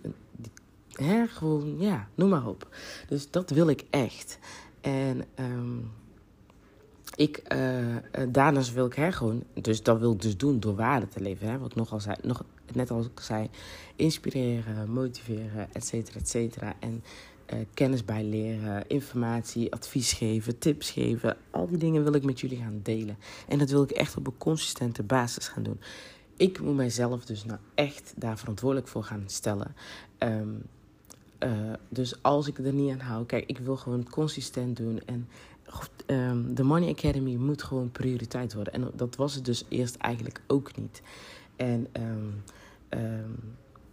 Hè, 0.93 1.27
gewoon, 1.27 1.75
ja, 1.79 2.07
noem 2.15 2.29
maar 2.29 2.47
op. 2.47 2.75
Dus 3.07 3.31
dat 3.31 3.49
wil 3.49 3.67
ik 3.67 3.85
echt. 3.89 4.39
En 4.81 5.23
um, 5.39 5.91
ik, 7.15 7.41
uh, 7.55 7.97
daarnaast 8.29 8.73
wil 8.73 8.85
ik 8.85 8.93
hè, 8.93 9.11
gewoon, 9.11 9.43
dus 9.53 9.83
dat 9.83 9.99
wil 9.99 10.11
ik 10.11 10.21
dus 10.21 10.37
doen 10.37 10.59
door 10.59 10.75
waarde 10.75 11.07
te 11.07 11.21
leveren. 11.21 11.51
Hè, 11.53 11.59
wat 11.59 11.71
ik 11.71 11.75
nog 11.75 11.91
al 11.91 11.99
zei, 11.99 12.15
nog, 12.21 12.43
net 12.73 12.91
als 12.91 13.05
ik 13.05 13.19
zei, 13.19 13.49
inspireren, 13.95 14.89
motiveren, 14.89 15.73
et 15.73 15.85
cetera, 15.85 16.19
et 16.19 16.29
cetera. 16.29 16.73
En 16.79 17.03
uh, 17.53 17.59
kennis 17.73 18.05
bijleren, 18.05 18.87
informatie, 18.87 19.73
advies 19.73 20.13
geven, 20.13 20.57
tips 20.57 20.91
geven. 20.91 21.37
Al 21.51 21.67
die 21.67 21.77
dingen 21.77 22.03
wil 22.03 22.13
ik 22.13 22.23
met 22.23 22.39
jullie 22.39 22.57
gaan 22.57 22.79
delen. 22.83 23.17
En 23.47 23.57
dat 23.57 23.69
wil 23.69 23.83
ik 23.83 23.91
echt 23.91 24.17
op 24.17 24.27
een 24.27 24.37
consistente 24.37 25.03
basis 25.03 25.47
gaan 25.47 25.63
doen. 25.63 25.79
Ik 26.37 26.61
moet 26.61 26.75
mijzelf 26.75 27.25
dus 27.25 27.45
nou 27.45 27.59
echt 27.75 28.13
daar 28.15 28.37
verantwoordelijk 28.37 28.87
voor 28.87 29.03
gaan 29.03 29.23
stellen. 29.25 29.75
Um, 30.19 30.63
uh, 31.39 31.73
dus 31.89 32.21
als 32.21 32.47
ik 32.47 32.57
er 32.57 32.73
niet 32.73 32.91
aan 32.91 32.99
hou, 32.99 33.25
kijk, 33.25 33.45
ik 33.45 33.57
wil 33.57 33.77
gewoon 33.77 34.09
consistent 34.09 34.77
doen. 34.77 35.01
En 35.05 35.27
um, 36.07 36.55
de 36.55 36.63
Money 36.63 36.89
Academy 36.89 37.35
moet 37.35 37.63
gewoon 37.63 37.91
prioriteit 37.91 38.53
worden. 38.53 38.73
En 38.73 38.91
dat 38.95 39.15
was 39.15 39.35
het 39.35 39.45
dus 39.45 39.65
eerst 39.69 39.95
eigenlijk 39.95 40.41
ook 40.47 40.75
niet. 40.75 41.01
En 41.55 41.87
um, 41.93 42.43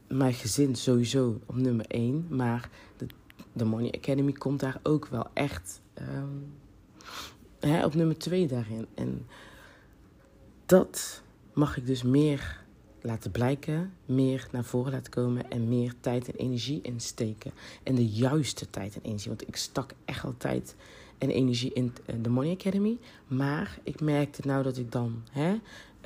mijn 0.09 0.35
gezin 0.35 0.75
sowieso 0.75 1.41
op 1.47 1.57
nummer 1.57 1.87
één. 1.87 2.27
Maar 2.29 2.71
de, 2.97 3.07
de 3.53 3.65
Money 3.65 3.93
Academy 3.93 4.33
komt 4.33 4.61
daar 4.61 4.81
ook 4.83 5.07
wel 5.07 5.27
echt 5.33 5.81
hè, 7.61 7.85
op 7.85 7.95
nummer 7.95 8.19
twee 8.19 8.47
daarin. 8.47 8.87
En 8.95 9.27
dat 10.67 11.23
mag 11.53 11.77
ik 11.77 11.87
dus 11.87 12.03
meer 12.03 12.59
laten 13.03 13.31
blijken, 13.31 13.93
meer 14.07 14.49
naar 14.53 14.65
voren 14.65 14.93
laten 14.93 15.13
komen 15.13 15.51
en 15.51 15.69
meer 15.69 15.95
tijd 16.01 16.29
en 16.29 16.35
energie 16.35 16.81
insteken. 16.83 17.53
En 17.83 17.95
de 17.95 18.07
juiste 18.07 18.71
tijd 18.71 18.95
en 18.95 19.03
energie. 19.03 19.29
Want 19.29 19.49
ik 19.49 19.57
stak 19.57 19.93
echt 20.05 20.25
al 20.25 20.35
tijd 20.37 20.75
en 21.19 21.31
energie 21.31 21.73
in 21.73 21.93
de 22.21 22.29
Money 22.29 22.53
Academy. 22.53 22.99
Maar 23.27 23.79
ik 23.83 24.01
merkte 24.01 24.47
nou 24.47 24.63
dat 24.63 24.77
ik 24.77 24.93
dan 24.93 25.23
hè, 25.31 25.55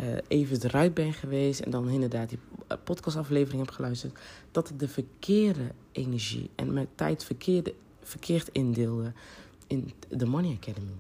uh, 0.00 0.06
even 0.28 0.62
eruit 0.62 0.94
ben 0.94 1.12
geweest 1.12 1.60
en 1.60 1.70
dan 1.70 1.88
inderdaad 1.88 2.28
die 2.28 2.38
podcastaflevering 2.84 3.64
heb 3.64 3.74
geluisterd. 3.74 4.18
Dat 4.50 4.70
ik 4.70 4.78
de 4.78 4.88
verkeerde 4.88 5.70
energie 5.92 6.50
en 6.54 6.72
mijn 6.72 6.88
tijd 6.94 7.24
verkeerde, 7.24 7.74
verkeerd 8.02 8.48
indeelde 8.48 9.12
in 9.66 9.92
de 10.08 10.26
Money 10.26 10.56
Academy. 10.60 10.94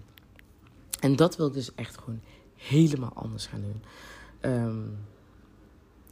En 1.00 1.16
dat 1.16 1.36
wil 1.36 1.46
ik 1.46 1.52
dus 1.52 1.74
echt 1.74 1.98
gewoon 1.98 2.20
helemaal 2.54 3.12
anders 3.14 3.46
gaan 3.46 3.60
doen. 3.60 3.82
Um, 4.52 4.96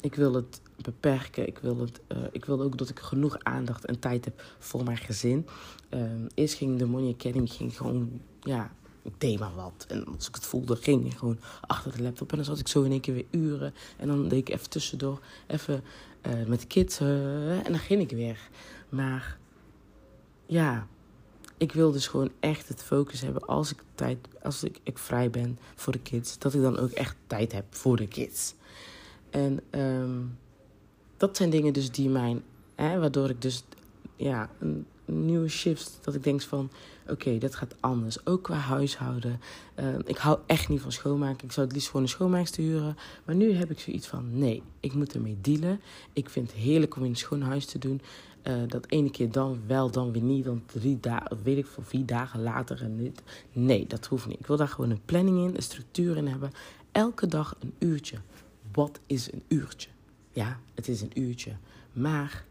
ik 0.01 0.15
wil 0.15 0.35
het 0.35 0.61
beperken. 0.83 1.47
Ik 1.47 1.59
wil, 1.59 1.79
het, 1.79 2.01
uh, 2.09 2.19
ik 2.33 2.45
wil 2.45 2.63
ook 2.63 2.79
dat 2.79 2.89
ik 2.89 2.99
genoeg 2.99 3.39
aandacht 3.39 3.85
en 3.85 3.99
tijd 3.99 4.25
heb 4.25 4.43
voor 4.59 4.85
mijn 4.85 4.97
gezin. 4.97 5.47
Uh, 5.91 6.03
eerst 6.35 6.55
ging 6.55 6.79
de 6.79 6.87
Money 6.87 7.13
Academy 7.13 7.47
ging 7.47 7.77
gewoon, 7.77 8.21
ja, 8.41 8.73
deed 9.19 9.39
maar 9.39 9.55
wat. 9.55 9.85
En 9.89 10.07
als 10.17 10.29
ik 10.29 10.35
het 10.35 10.47
voelde, 10.47 10.77
ging 10.77 11.07
ik 11.07 11.19
gewoon 11.19 11.39
achter 11.61 11.97
de 11.97 12.03
laptop. 12.03 12.31
En 12.31 12.37
dan 12.37 12.47
zat 12.47 12.59
ik 12.59 12.69
zo 12.69 12.83
in 12.83 12.91
één 12.91 13.01
keer 13.01 13.15
weer 13.15 13.27
uren. 13.31 13.75
En 13.97 14.07
dan 14.07 14.29
deed 14.29 14.49
ik 14.49 14.55
even 14.55 14.71
tussendoor, 14.71 15.21
even 15.47 15.85
uh, 16.27 16.47
met 16.47 16.61
de 16.61 16.67
kids. 16.67 17.01
en 17.01 17.65
dan 17.69 17.79
ging 17.79 18.01
ik 18.01 18.11
weer. 18.11 18.49
Maar 18.89 19.39
ja, 20.47 20.87
ik 21.57 21.73
wil 21.73 21.93
dus 21.93 22.07
gewoon 22.07 22.31
echt 22.41 22.69
het 22.69 22.83
focus 22.83 23.21
hebben 23.21 23.47
als 23.47 23.73
ik 23.73 23.83
tijd, 23.95 24.19
als 24.43 24.65
ik, 24.65 24.79
ik 24.83 24.99
vrij 24.99 25.31
ben 25.31 25.59
voor 25.75 25.93
de 25.93 26.01
kids. 26.01 26.39
Dat 26.39 26.55
ik 26.55 26.63
dan 26.63 26.79
ook 26.79 26.91
echt 26.91 27.17
tijd 27.27 27.53
heb 27.53 27.65
voor 27.71 27.97
de 27.97 28.07
kids. 28.07 28.55
En 29.31 29.61
um, 29.71 30.39
dat 31.17 31.37
zijn 31.37 31.51
dingen 31.51 31.73
dus 31.73 31.91
die 31.91 32.09
mijn, 32.09 32.43
hè, 32.75 32.99
waardoor 32.99 33.31
ik 33.31 33.43
dus 33.43 33.65
ja, 34.17 34.51
een, 34.59 34.87
nieuwe 35.05 35.49
shift, 35.49 35.99
dat 36.01 36.15
ik 36.15 36.25
denk 36.25 36.43
van, 36.43 36.71
oké, 37.09 37.39
dat 37.39 37.55
gaat 37.55 37.75
anders. 37.81 38.27
Ook 38.27 38.43
qua 38.43 38.55
huishouden. 38.55 39.41
Uh, 39.81 39.87
ik 40.05 40.17
hou 40.17 40.39
echt 40.47 40.69
niet 40.69 40.81
van 40.81 40.93
schoonmaken. 40.93 41.45
Ik 41.45 41.53
zou 41.53 41.67
het 41.67 41.75
liefst 41.75 41.89
gewoon 41.89 42.03
een 42.03 42.09
schoonmaakster 42.13 42.63
huren. 42.63 42.97
Maar 43.25 43.35
nu 43.35 43.53
heb 43.53 43.71
ik 43.71 43.81
zoiets 43.81 44.07
van, 44.07 44.39
nee, 44.39 44.63
ik 44.81 44.95
moet 44.95 45.15
ermee 45.15 45.39
dealen. 45.41 45.81
Ik 46.13 46.29
vind 46.29 46.51
het 46.51 46.61
heerlijk 46.61 46.97
om 46.97 47.05
in 47.05 47.11
een 47.11 47.17
schoon 47.17 47.43
huis 47.43 47.67
te 47.67 47.79
doen. 47.79 48.01
Uh, 48.43 48.55
dat 48.67 48.87
ene 48.89 49.11
keer 49.11 49.31
dan 49.31 49.61
wel, 49.67 49.91
dan 49.91 50.13
weer 50.13 50.23
niet. 50.23 50.45
Dan 50.45 50.63
drie 50.67 51.01
dagen, 51.01 51.39
weet 51.43 51.59
ik 51.59 51.67
voor 51.67 51.85
vier 51.85 52.07
dagen 52.07 52.43
later 52.43 52.83
en 52.83 52.97
niet. 52.97 53.23
Nee, 53.53 53.87
dat 53.87 54.07
hoeft 54.07 54.27
niet. 54.27 54.39
Ik 54.39 54.47
wil 54.47 54.57
daar 54.57 54.69
gewoon 54.69 54.91
een 54.91 55.05
planning 55.05 55.39
in, 55.39 55.57
een 55.57 55.63
structuur 55.63 56.17
in 56.17 56.27
hebben. 56.27 56.51
Elke 56.93 57.27
dag 57.27 57.57
een 57.61 57.75
uurtje 57.79 58.17
wat 58.73 59.01
is 59.07 59.33
een 59.33 59.43
uurtje? 59.49 59.89
Ja, 60.33 60.61
het 60.75 60.89
is 60.89 61.01
een 61.01 61.21
uurtje. 61.21 61.53
Maar 61.93 62.45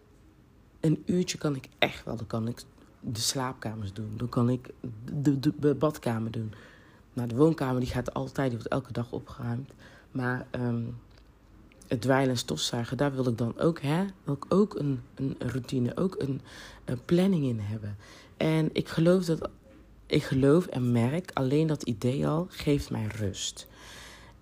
een 0.79 1.03
uurtje 1.05 1.37
kan 1.37 1.55
ik 1.55 1.67
echt 1.79 2.05
wel. 2.05 2.15
Dan 2.15 2.27
kan 2.27 2.47
ik 2.47 2.63
de 3.01 3.19
slaapkamers 3.19 3.93
doen. 3.93 4.13
Dan 4.17 4.29
kan 4.29 4.49
ik 4.49 4.69
de, 5.13 5.39
de, 5.39 5.75
badkamer 5.75 6.31
doen. 6.31 6.53
Nou, 7.13 7.27
de 7.27 7.35
woonkamer 7.35 7.79
die 7.79 7.89
gaat 7.89 8.13
altijd, 8.13 8.49
die 8.49 8.57
wordt 8.57 8.73
elke 8.73 8.93
dag 8.93 9.11
opgeruimd. 9.11 9.71
Maar 10.11 10.47
um, 10.51 10.97
het 11.87 12.01
dweilen 12.01 12.29
en 12.29 12.37
stofzuigen, 12.37 12.97
daar 12.97 13.13
wil 13.13 13.27
ik 13.27 13.37
dan 13.37 13.59
ook, 13.59 13.81
hè, 13.81 14.03
ik 14.25 14.45
ook 14.49 14.79
een, 14.79 15.01
een 15.15 15.35
routine, 15.37 15.97
ook 15.97 16.15
een, 16.19 16.41
een 16.85 17.05
planning 17.05 17.45
in 17.45 17.59
hebben. 17.59 17.97
En 18.37 18.69
ik 18.73 18.87
geloof 18.87 19.25
dat 19.25 19.49
ik 20.05 20.23
geloof 20.23 20.65
en 20.65 20.91
merk 20.91 21.31
alleen 21.33 21.67
dat 21.67 21.83
idee 21.83 22.27
al 22.27 22.47
geeft 22.49 22.89
mij 22.89 23.05
rust. 23.05 23.67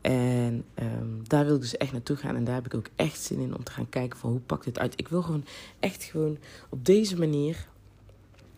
En 0.02 0.66
um, 0.76 1.22
daar 1.28 1.46
wil 1.46 1.56
ik 1.56 1.62
dus 1.62 1.78
echt 1.78 1.92
naartoe 1.92 2.16
gaan. 2.16 2.36
En 2.36 2.44
daar 2.44 2.56
heb 2.56 2.66
ik 2.66 2.74
ook 2.74 2.90
echt 2.96 3.22
zin 3.22 3.40
in 3.40 3.56
om 3.56 3.64
te 3.64 3.72
gaan 3.72 3.90
kijken 3.90 4.20
van 4.20 4.30
hoe 4.30 4.40
pakt 4.40 4.64
dit 4.66 4.80
uit. 4.80 4.94
Ik 5.00 5.08
wil 5.08 5.22
gewoon 5.22 5.46
echt 5.80 6.04
gewoon 6.04 6.38
op 6.70 6.86
deze 6.86 7.18
manier 7.18 7.68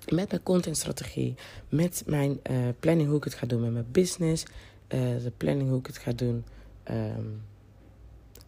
met 0.10 0.30
mijn 0.30 0.44
contentstrategie, 0.44 1.36
met 1.70 2.04
mijn 2.06 2.40
uh, 2.52 2.58
planning 2.80 3.08
hoe 3.08 3.18
ik 3.18 3.24
het 3.24 3.34
ga 3.34 3.48
doen 3.48 3.62
met 3.62 3.72
mijn 3.72 3.92
business, 3.92 4.44
uh, 4.44 5.00
de 5.24 5.32
planning 5.38 5.70
hoe 5.70 5.80
ik 5.80 5.88
het 5.88 5.98
ga 5.98 6.12
doen 6.12 6.44
um, 6.92 7.42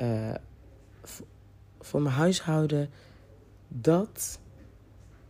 uh, 0.02 0.34
voor 1.80 2.02
mijn 2.02 2.16
huishouden, 2.16 2.90
dat 3.68 4.40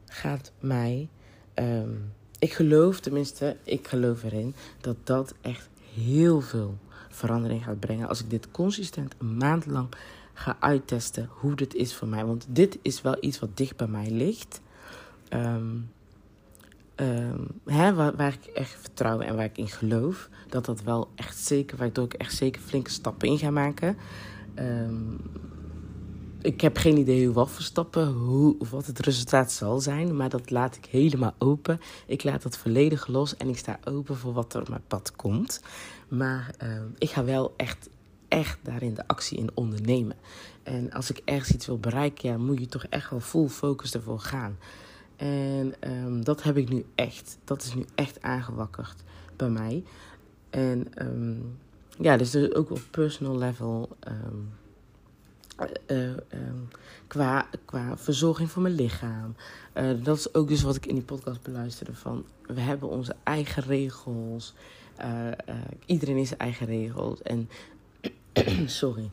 gaat 0.06 0.52
mij. 0.60 1.10
Um, 1.56 2.14
ik 2.40 2.54
geloof, 2.54 3.00
tenminste, 3.00 3.58
ik 3.64 3.88
geloof 3.88 4.24
erin 4.24 4.56
dat 4.82 4.96
dat 5.04 5.34
echt 5.42 5.70
heel 5.94 6.42
veel 6.42 6.78
verandering 7.10 7.64
gaat 7.64 7.80
brengen. 7.80 8.08
Als 8.08 8.20
ik 8.20 8.30
dit 8.30 8.52
consistent 8.52 9.16
een 9.18 9.38
maand 9.38 9.66
lang 9.66 9.88
ga 10.34 10.58
uittesten 10.60 11.30
hoe 11.32 11.56
dit 11.56 11.74
is 11.74 11.96
voor 11.96 12.08
mij. 12.08 12.26
Want 12.26 12.46
dit 12.50 12.78
is 12.82 13.02
wel 13.02 13.18
iets 13.20 13.40
wat 13.40 13.58
dicht 13.58 13.78
bij 13.78 13.88
mij 13.88 14.10
ligt. 14.10 14.62
Um, 15.30 15.92
um, 16.96 17.48
hè, 17.66 17.94
waar, 17.94 18.16
waar, 18.16 18.34
ik 18.34 18.46
echt 18.46 18.76
vertrouw 18.80 19.20
en 19.20 19.36
waar 19.36 19.46
ik 19.46 19.58
in 19.58 19.68
geloof. 19.68 20.30
Dat 20.50 20.66
dat 20.66 20.82
wel 20.82 21.10
echt 21.16 21.38
zeker, 21.38 21.78
waardoor 21.78 22.06
ik 22.06 22.14
echt 22.14 22.36
zeker 22.36 22.62
flinke 22.62 22.90
stappen 22.90 23.28
in 23.28 23.38
ga 23.38 23.50
maken. 23.50 23.98
Um, 24.56 25.20
ik 26.44 26.62
heb 26.62 26.78
geen 26.78 26.98
idee 26.98 27.32
wat 27.32 27.50
voor 27.50 27.64
stappen, 27.64 28.08
hoe, 28.08 28.56
wat 28.70 28.86
het 28.86 29.00
resultaat 29.00 29.52
zal 29.52 29.80
zijn. 29.80 30.16
Maar 30.16 30.30
dat 30.30 30.50
laat 30.50 30.76
ik 30.76 30.86
helemaal 30.86 31.34
open. 31.38 31.80
Ik 32.08 32.24
laat 32.24 32.42
dat 32.42 32.58
volledig 32.58 33.08
los 33.08 33.38
en 33.38 33.50
ik 33.50 33.58
sta 33.58 33.80
open 33.84 34.18
voor 34.18 34.34
wat 34.34 34.54
er 34.54 34.62
op 34.62 34.70
mijn 34.70 34.88
pad 34.88 35.16
komt. 35.16 35.62
Maar 36.08 36.56
uh, 36.64 36.70
ik 36.98 37.10
ga 37.10 37.24
wel 37.24 37.54
echt, 37.58 37.90
echt 38.28 38.60
daarin 38.62 38.94
de 38.94 39.08
actie 39.08 39.38
in 39.38 39.50
ondernemen. 39.54 40.16
En 40.64 40.92
als 40.92 41.10
ik 41.10 41.22
ergens 41.26 41.52
iets 41.52 41.66
wil 41.66 41.80
bereiken, 41.80 42.30
ja, 42.30 42.38
moet 42.38 42.60
je 42.60 42.68
toch 42.68 42.86
echt 42.86 43.10
wel 43.10 43.20
full 43.20 43.48
focus 43.48 43.94
ervoor 43.94 44.20
gaan. 44.20 44.58
En 45.24 45.74
um, 45.80 46.24
dat 46.24 46.44
heb 46.44 46.58
ik 46.58 46.70
nu 46.70 46.86
echt. 46.96 47.38
Dat 47.44 47.62
is 47.62 47.74
nu 47.74 47.86
echt 47.96 48.22
aangewakkerd 48.22 49.04
bij 49.36 49.50
mij. 49.50 49.84
En 50.50 50.88
um, 50.98 51.58
ja, 52.00 52.18
dus 52.18 52.54
ook 52.54 52.72
op 52.72 52.82
personal 52.92 53.38
level. 53.38 53.90
Um, 54.08 54.50
uh, 55.88 56.12
qua, 57.08 57.48
qua 57.66 57.98
verzorging 57.98 58.52
van 58.52 58.62
mijn 58.62 58.76
lichaam. 58.76 59.36
Uh, 59.74 60.04
dat 60.04 60.18
is 60.18 60.34
ook 60.34 60.48
dus 60.48 60.62
wat 60.62 60.76
ik 60.76 60.86
in 60.86 60.96
die 60.96 61.04
podcast 61.04 61.42
beluisterde. 61.42 61.96
Van 61.96 62.26
we 62.46 62.62
hebben 62.62 62.90
onze 62.90 63.16
eigen 63.24 63.64
regels. 63.64 64.54
Uh, 65.00 65.28
iedereen 65.86 66.18
is 66.18 66.28
zijn 66.28 66.40
eigen 66.40 66.66
regels. 66.66 67.22
En 67.22 67.50
sorry. 68.66 69.10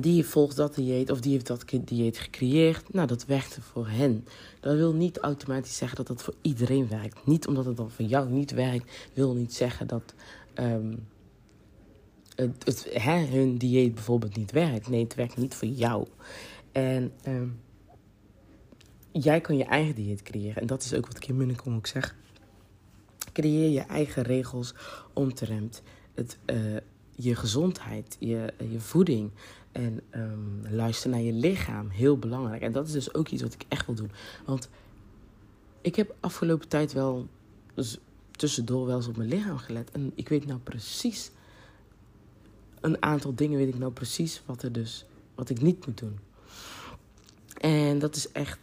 Die 0.00 0.24
volgt 0.24 0.56
dat 0.56 0.74
dieet 0.74 1.10
of 1.10 1.20
die 1.20 1.32
heeft 1.32 1.46
dat 1.46 1.64
dieet 1.84 2.18
gecreëerd. 2.18 2.92
Nou, 2.92 3.06
dat 3.06 3.24
werkte 3.26 3.62
voor 3.62 3.88
hen. 3.88 4.26
Dat 4.60 4.76
wil 4.76 4.92
niet 4.92 5.18
automatisch 5.18 5.76
zeggen 5.76 5.96
dat 5.96 6.06
dat 6.06 6.22
voor 6.22 6.34
iedereen 6.42 6.88
werkt. 6.88 7.26
Niet 7.26 7.46
omdat 7.46 7.64
het 7.64 7.76
dan 7.76 7.90
voor 7.90 8.04
jou 8.04 8.30
niet 8.30 8.50
werkt, 8.50 9.10
wil 9.12 9.34
niet 9.34 9.54
zeggen 9.54 9.86
dat. 9.86 10.14
Um, 10.54 11.06
het, 12.34 12.64
het, 12.64 12.88
hun 13.30 13.56
dieet 13.56 13.94
bijvoorbeeld 13.94 14.36
niet 14.36 14.50
werkt. 14.50 14.88
Nee, 14.88 15.02
het 15.02 15.14
werkt 15.14 15.36
niet 15.36 15.54
voor 15.54 15.68
jou. 15.68 16.06
En 16.72 17.12
um, 17.26 17.60
jij 19.12 19.40
kan 19.40 19.56
je 19.56 19.64
eigen 19.64 19.94
dieet 19.94 20.22
creëren. 20.22 20.60
En 20.60 20.66
dat 20.66 20.82
is 20.82 20.94
ook 20.94 21.06
wat 21.06 21.18
Kim 21.18 21.36
Munnekom 21.36 21.76
ook 21.76 21.86
zegt. 21.86 22.14
Creëer 23.32 23.70
je 23.70 23.80
eigen 23.80 24.22
regels 24.22 24.74
omtrent 25.12 25.82
het, 26.14 26.38
uh, 26.46 26.76
je 27.16 27.34
gezondheid, 27.34 28.16
je, 28.18 28.52
je 28.70 28.80
voeding. 28.80 29.30
En 29.74 30.00
um, 30.10 30.62
luister 30.68 31.10
naar 31.10 31.20
je 31.20 31.32
lichaam. 31.32 31.88
Heel 31.88 32.18
belangrijk. 32.18 32.62
En 32.62 32.72
dat 32.72 32.86
is 32.86 32.92
dus 32.92 33.14
ook 33.14 33.28
iets 33.28 33.42
wat 33.42 33.52
ik 33.52 33.64
echt 33.68 33.86
wil 33.86 33.94
doen. 33.94 34.10
Want 34.44 34.68
ik 35.80 35.96
heb 35.96 36.14
afgelopen 36.20 36.68
tijd 36.68 36.92
wel 36.92 37.28
dus 37.74 37.98
tussendoor 38.30 38.86
wel 38.86 38.96
eens 38.96 39.08
op 39.08 39.16
mijn 39.16 39.28
lichaam 39.28 39.58
gelet. 39.58 39.90
En 39.90 40.12
ik 40.14 40.28
weet 40.28 40.46
nou 40.46 40.58
precies 40.58 41.30
een 42.84 43.02
aantal 43.02 43.34
dingen 43.34 43.58
weet 43.58 43.68
ik 43.68 43.78
nou 43.78 43.92
precies 43.92 44.42
wat, 44.46 44.62
er 44.62 44.72
dus, 44.72 45.04
wat 45.34 45.50
ik 45.50 45.60
niet 45.60 45.86
moet 45.86 45.98
doen. 45.98 46.18
En 47.60 47.98
dat 47.98 48.16
is 48.16 48.32
echt. 48.32 48.58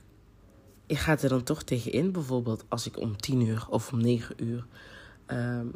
Ik 0.85 0.97
ga 0.97 1.19
er 1.19 1.29
dan 1.29 1.43
toch 1.43 1.63
tegen 1.63 1.91
in. 1.91 2.11
Bijvoorbeeld 2.11 2.63
als 2.67 2.87
ik 2.87 2.97
om 2.97 3.17
tien 3.17 3.41
uur 3.41 3.65
of 3.69 3.91
om 3.91 4.01
negen 4.01 4.43
uur 4.43 4.65
um, 5.27 5.71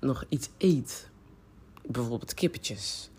nog 0.00 0.24
iets 0.28 0.48
eet. 0.58 1.08
Bijvoorbeeld 1.86 2.34
kippetjes. 2.34 3.10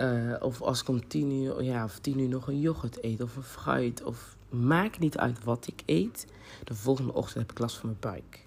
Uh, 0.00 0.36
of 0.40 0.62
als 0.62 0.80
ik 0.80 0.88
om 0.88 1.08
tien 1.08 1.30
uur, 1.30 1.62
ja, 1.62 1.84
of 1.84 1.98
tien 1.98 2.18
uur 2.18 2.28
nog 2.28 2.48
een 2.48 2.60
yoghurt 2.60 3.04
eet 3.04 3.20
of 3.20 3.36
een 3.36 3.42
fruit. 3.42 4.02
Of 4.02 4.36
maakt 4.48 4.98
niet 4.98 5.18
uit 5.18 5.44
wat 5.44 5.66
ik 5.66 5.82
eet. 5.86 6.26
De 6.64 6.74
volgende 6.74 7.14
ochtend 7.14 7.38
heb 7.38 7.50
ik 7.50 7.58
last 7.58 7.76
van 7.76 7.88
mijn 7.88 8.00
buik. 8.00 8.46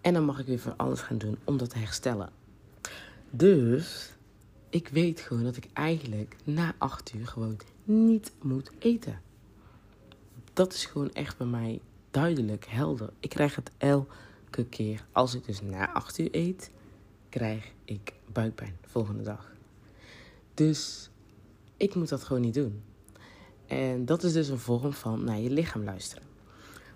En 0.00 0.12
dan 0.14 0.24
mag 0.24 0.38
ik 0.38 0.46
weer 0.46 0.58
van 0.58 0.76
alles 0.76 1.00
gaan 1.00 1.18
doen 1.18 1.38
om 1.44 1.56
dat 1.56 1.70
te 1.70 1.78
herstellen. 1.78 2.30
Dus 3.30 4.12
ik 4.68 4.88
weet 4.88 5.20
gewoon 5.20 5.44
dat 5.44 5.56
ik 5.56 5.68
eigenlijk 5.72 6.36
na 6.44 6.74
acht 6.78 7.14
uur 7.14 7.26
gewoon 7.26 7.56
niet 7.84 8.32
moet 8.42 8.70
eten. 8.78 9.20
Dat 10.52 10.72
is 10.72 10.84
gewoon 10.84 11.12
echt 11.12 11.36
bij 11.36 11.46
mij 11.46 11.80
duidelijk, 12.10 12.66
helder. 12.68 13.10
Ik 13.20 13.30
krijg 13.30 13.56
het 13.56 13.70
elke 13.78 14.64
keer. 14.68 15.06
Als 15.12 15.34
ik 15.34 15.44
dus 15.44 15.62
na 15.62 15.92
acht 15.92 16.18
uur 16.18 16.28
eet, 16.30 16.70
krijg 17.28 17.72
ik 17.84 18.12
buikpijn 18.32 18.76
de 18.80 18.88
volgende 18.88 19.22
dag. 19.22 19.49
Dus 20.60 21.10
ik 21.76 21.94
moet 21.94 22.08
dat 22.08 22.24
gewoon 22.24 22.42
niet 22.42 22.54
doen. 22.54 22.82
En 23.66 24.04
dat 24.04 24.22
is 24.22 24.32
dus 24.32 24.48
een 24.48 24.58
vorm 24.58 24.92
van 24.92 25.24
naar 25.24 25.38
je 25.38 25.50
lichaam 25.50 25.84
luisteren. 25.84 26.24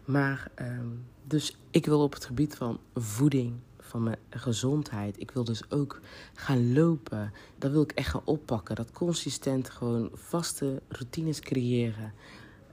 Maar, 0.05 0.51
um, 0.61 1.05
dus 1.23 1.57
ik 1.71 1.87
wil 1.87 2.03
op 2.03 2.13
het 2.13 2.25
gebied 2.25 2.57
van 2.57 2.81
voeding, 2.95 3.55
van 3.81 4.03
mijn 4.03 4.19
gezondheid. 4.31 5.21
Ik 5.21 5.31
wil 5.31 5.45
dus 5.45 5.71
ook 5.71 6.01
gaan 6.35 6.73
lopen. 6.73 7.33
Dat 7.59 7.71
wil 7.71 7.83
ik 7.83 7.93
echt 7.93 8.09
gaan 8.09 8.25
oppakken. 8.25 8.75
Dat 8.75 8.91
consistent 8.91 9.71
gewoon 9.71 10.11
vaste 10.13 10.83
routines 10.89 11.41
creëren. 11.41 12.13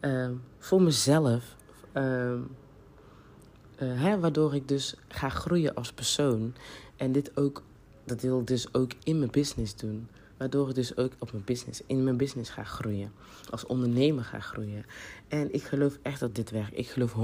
Uh, 0.02 0.30
voor 0.58 0.82
mezelf. 0.82 1.56
Uh, 1.94 2.34
uh, 2.34 2.40
hè, 3.78 4.20
waardoor 4.20 4.56
ik 4.56 4.68
dus 4.68 4.96
ga 5.08 5.30
groeien 5.30 5.76
als 5.76 5.94
persoon. 5.94 6.54
En 6.96 7.12
dit 7.12 7.38
ook, 7.38 7.64
dat 8.06 8.22
wil 8.22 8.40
ik 8.40 8.48
dus 8.48 8.74
ook 8.74 8.92
in 9.04 9.20
mijn 9.20 9.32
business 9.32 9.76
doen. 9.76 10.08
Waardoor 10.42 10.70
ik 10.70 10.76
dus 10.76 10.98
ook 10.98 11.12
op 11.20 11.32
mijn 11.32 11.44
business, 11.44 11.82
in 11.86 12.04
mijn 12.04 12.18
business 12.18 12.50
ga 12.50 12.64
groeien. 12.64 13.12
Als 13.50 13.66
ondernemer 13.66 14.24
ga 14.24 14.40
groeien. 14.40 14.86
En 15.28 15.54
ik 15.54 15.64
geloof 15.64 15.98
echt 16.02 16.20
dat 16.20 16.36
dit 16.36 16.52
werkt. 16.52 16.78
Ik 16.78 16.88
geloof 16.88 17.14
100% 17.14 17.16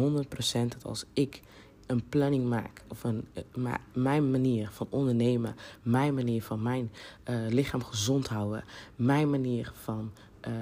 dat 0.67 0.83
als 0.83 1.05
ik 1.13 1.41
een 1.85 2.09
planning 2.09 2.45
maak, 2.49 2.83
of 2.87 3.03
een, 3.03 3.27
uh, 3.55 3.73
mijn 3.93 4.31
manier 4.31 4.69
van 4.71 4.87
ondernemen, 4.89 5.55
mijn 5.81 6.13
manier 6.13 6.43
van 6.43 6.61
mijn 6.61 6.91
uh, 7.29 7.35
lichaam 7.49 7.83
gezond 7.83 8.27
houden, 8.27 8.63
mijn 8.95 9.29
manier 9.29 9.71
van, 9.75 10.11
uh, 10.47 10.53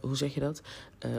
hoe 0.00 0.16
zeg 0.16 0.34
je 0.34 0.40
dat? 0.40 0.62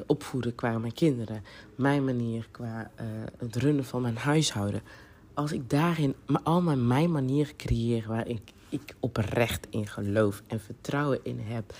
opvoeden 0.06 0.56
qua 0.56 0.78
mijn 0.78 0.94
kinderen, 0.94 1.44
mijn 1.76 2.06
manier 2.06 2.48
qua 2.52 2.92
het 3.38 3.56
runnen 3.56 3.86
van 3.86 4.02
mijn 4.02 4.18
huishouden. 4.18 4.82
Als 5.36 5.52
ik 5.52 5.70
daarin 5.70 6.16
allemaal 6.44 6.78
mijn 6.78 7.12
manier 7.12 7.54
creëer 7.58 8.08
waar 8.08 8.28
ik, 8.28 8.52
ik 8.70 8.96
oprecht 9.00 9.68
in 9.70 9.88
geloof 9.88 10.42
en 10.48 10.60
vertrouwen 10.60 11.20
in 11.24 11.40
heb, 11.40 11.74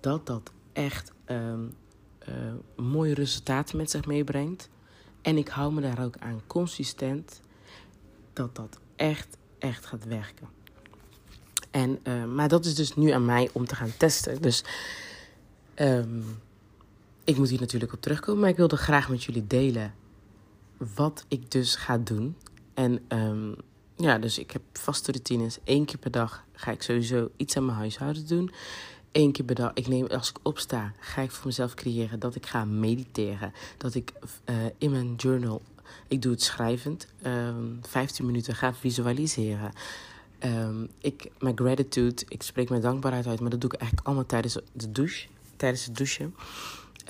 dat 0.00 0.26
dat 0.26 0.52
echt 0.72 1.12
um, 1.26 1.74
mooie 2.76 3.14
resultaten 3.14 3.76
met 3.76 3.90
zich 3.90 4.06
meebrengt 4.06 4.68
en 5.22 5.36
ik 5.36 5.48
hou 5.48 5.72
me 5.72 5.80
daar 5.80 6.04
ook 6.04 6.16
aan 6.18 6.40
consistent 6.46 7.40
dat 8.32 8.56
dat 8.56 8.78
echt, 8.96 9.36
echt 9.58 9.86
gaat 9.86 10.04
werken. 10.04 10.48
En, 11.70 11.98
uh, 12.04 12.24
maar 12.24 12.48
dat 12.48 12.64
is 12.64 12.74
dus 12.74 12.96
nu 12.96 13.10
aan 13.10 13.24
mij 13.24 13.50
om 13.52 13.66
te 13.66 13.74
gaan 13.74 13.92
testen. 13.96 14.42
Dus 14.42 14.64
um, 15.76 16.24
ik 17.24 17.36
moet 17.36 17.48
hier 17.48 17.60
natuurlijk 17.60 17.92
op 17.92 18.00
terugkomen. 18.00 18.40
Maar 18.40 18.50
ik 18.50 18.56
wilde 18.56 18.76
graag 18.76 19.08
met 19.08 19.24
jullie 19.24 19.46
delen 19.46 19.94
wat 20.94 21.24
ik 21.28 21.50
dus 21.50 21.76
ga 21.76 21.98
doen. 21.98 22.36
En 22.74 23.00
um, 23.08 23.56
ja, 23.96 24.18
dus 24.18 24.38
ik 24.38 24.50
heb 24.50 24.62
vaste 24.72 25.12
routines. 25.12 25.58
Eén 25.64 25.84
keer 25.84 25.98
per 25.98 26.10
dag 26.10 26.44
ga 26.52 26.70
ik 26.70 26.82
sowieso 26.82 27.30
iets 27.36 27.56
aan 27.56 27.64
mijn 27.64 27.78
huishouden 27.78 28.26
doen 28.26 28.50
één 29.12 29.32
keer 29.32 29.44
per 29.44 29.54
dag. 29.54 29.70
Ik 29.74 29.88
neem, 29.88 30.06
als 30.06 30.30
ik 30.30 30.38
opsta, 30.42 30.92
ga 30.98 31.22
ik 31.22 31.30
voor 31.30 31.46
mezelf 31.46 31.74
creëren 31.74 32.18
dat 32.18 32.34
ik 32.34 32.46
ga 32.46 32.64
mediteren. 32.64 33.52
Dat 33.76 33.94
ik 33.94 34.12
uh, 34.50 34.56
in 34.78 34.90
mijn 34.90 35.14
journal, 35.14 35.62
ik 36.08 36.22
doe 36.22 36.32
het 36.32 36.42
schrijvend, 36.42 37.06
uh, 37.22 37.48
ehm, 37.48 37.64
15 37.80 38.26
minuten 38.26 38.54
ga 38.54 38.74
visualiseren. 38.74 39.72
Um, 40.44 40.88
ik, 40.98 41.30
mijn 41.38 41.58
gratitude, 41.58 42.22
ik 42.28 42.42
spreek 42.42 42.68
mijn 42.68 42.80
dankbaarheid 42.80 43.26
uit, 43.26 43.40
maar 43.40 43.50
dat 43.50 43.60
doe 43.60 43.70
ik 43.72 43.78
eigenlijk 43.78 44.06
allemaal 44.06 44.26
tijdens 44.26 44.58
de 44.72 44.92
douche. 44.92 45.28
Tijdens 45.56 45.84
het 45.84 45.96
douchen. 45.96 46.34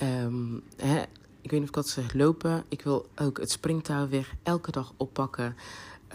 Um, 0.03 0.63
hè, 0.75 1.01
ik 1.41 1.51
weet 1.51 1.59
niet 1.59 1.61
of 1.61 1.67
ik 1.69 1.75
had 1.75 1.85
gezegd 1.85 2.13
lopen. 2.13 2.63
Ik 2.67 2.81
wil 2.81 3.07
ook 3.15 3.39
het 3.39 3.51
springtouw 3.51 4.07
weer 4.07 4.29
elke 4.43 4.71
dag 4.71 4.93
oppakken. 4.97 5.55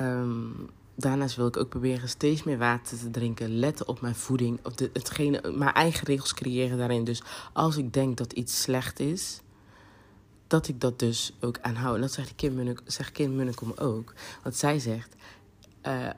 Um, 0.00 0.68
daarnaast 0.94 1.36
wil 1.36 1.46
ik 1.46 1.56
ook 1.56 1.68
proberen 1.68 2.08
steeds 2.08 2.42
meer 2.42 2.58
water 2.58 2.98
te 2.98 3.10
drinken. 3.10 3.58
Letten 3.58 3.88
op 3.88 4.00
mijn 4.00 4.14
voeding. 4.14 4.58
Op 4.62 4.76
de, 4.76 4.90
hetgene, 4.92 5.52
mijn 5.54 5.72
eigen 5.72 6.06
regels 6.06 6.34
creëren 6.34 6.78
daarin. 6.78 7.04
Dus 7.04 7.22
als 7.52 7.76
ik 7.76 7.92
denk 7.92 8.16
dat 8.16 8.32
iets 8.32 8.62
slecht 8.62 9.00
is, 9.00 9.40
dat 10.46 10.68
ik 10.68 10.80
dat 10.80 10.98
dus 10.98 11.36
ook 11.40 11.58
aanhoud. 11.60 11.94
En 11.94 12.00
dat 12.00 12.12
zegt 12.12 12.34
Kim, 12.34 12.54
Munnik, 12.54 12.80
zegt 12.84 13.12
Kim 13.12 13.36
Munnekom 13.36 13.72
ook. 13.76 14.12
Want 14.42 14.56
zij 14.56 14.78
zegt... 14.78 15.14
Uh, 15.86 16.10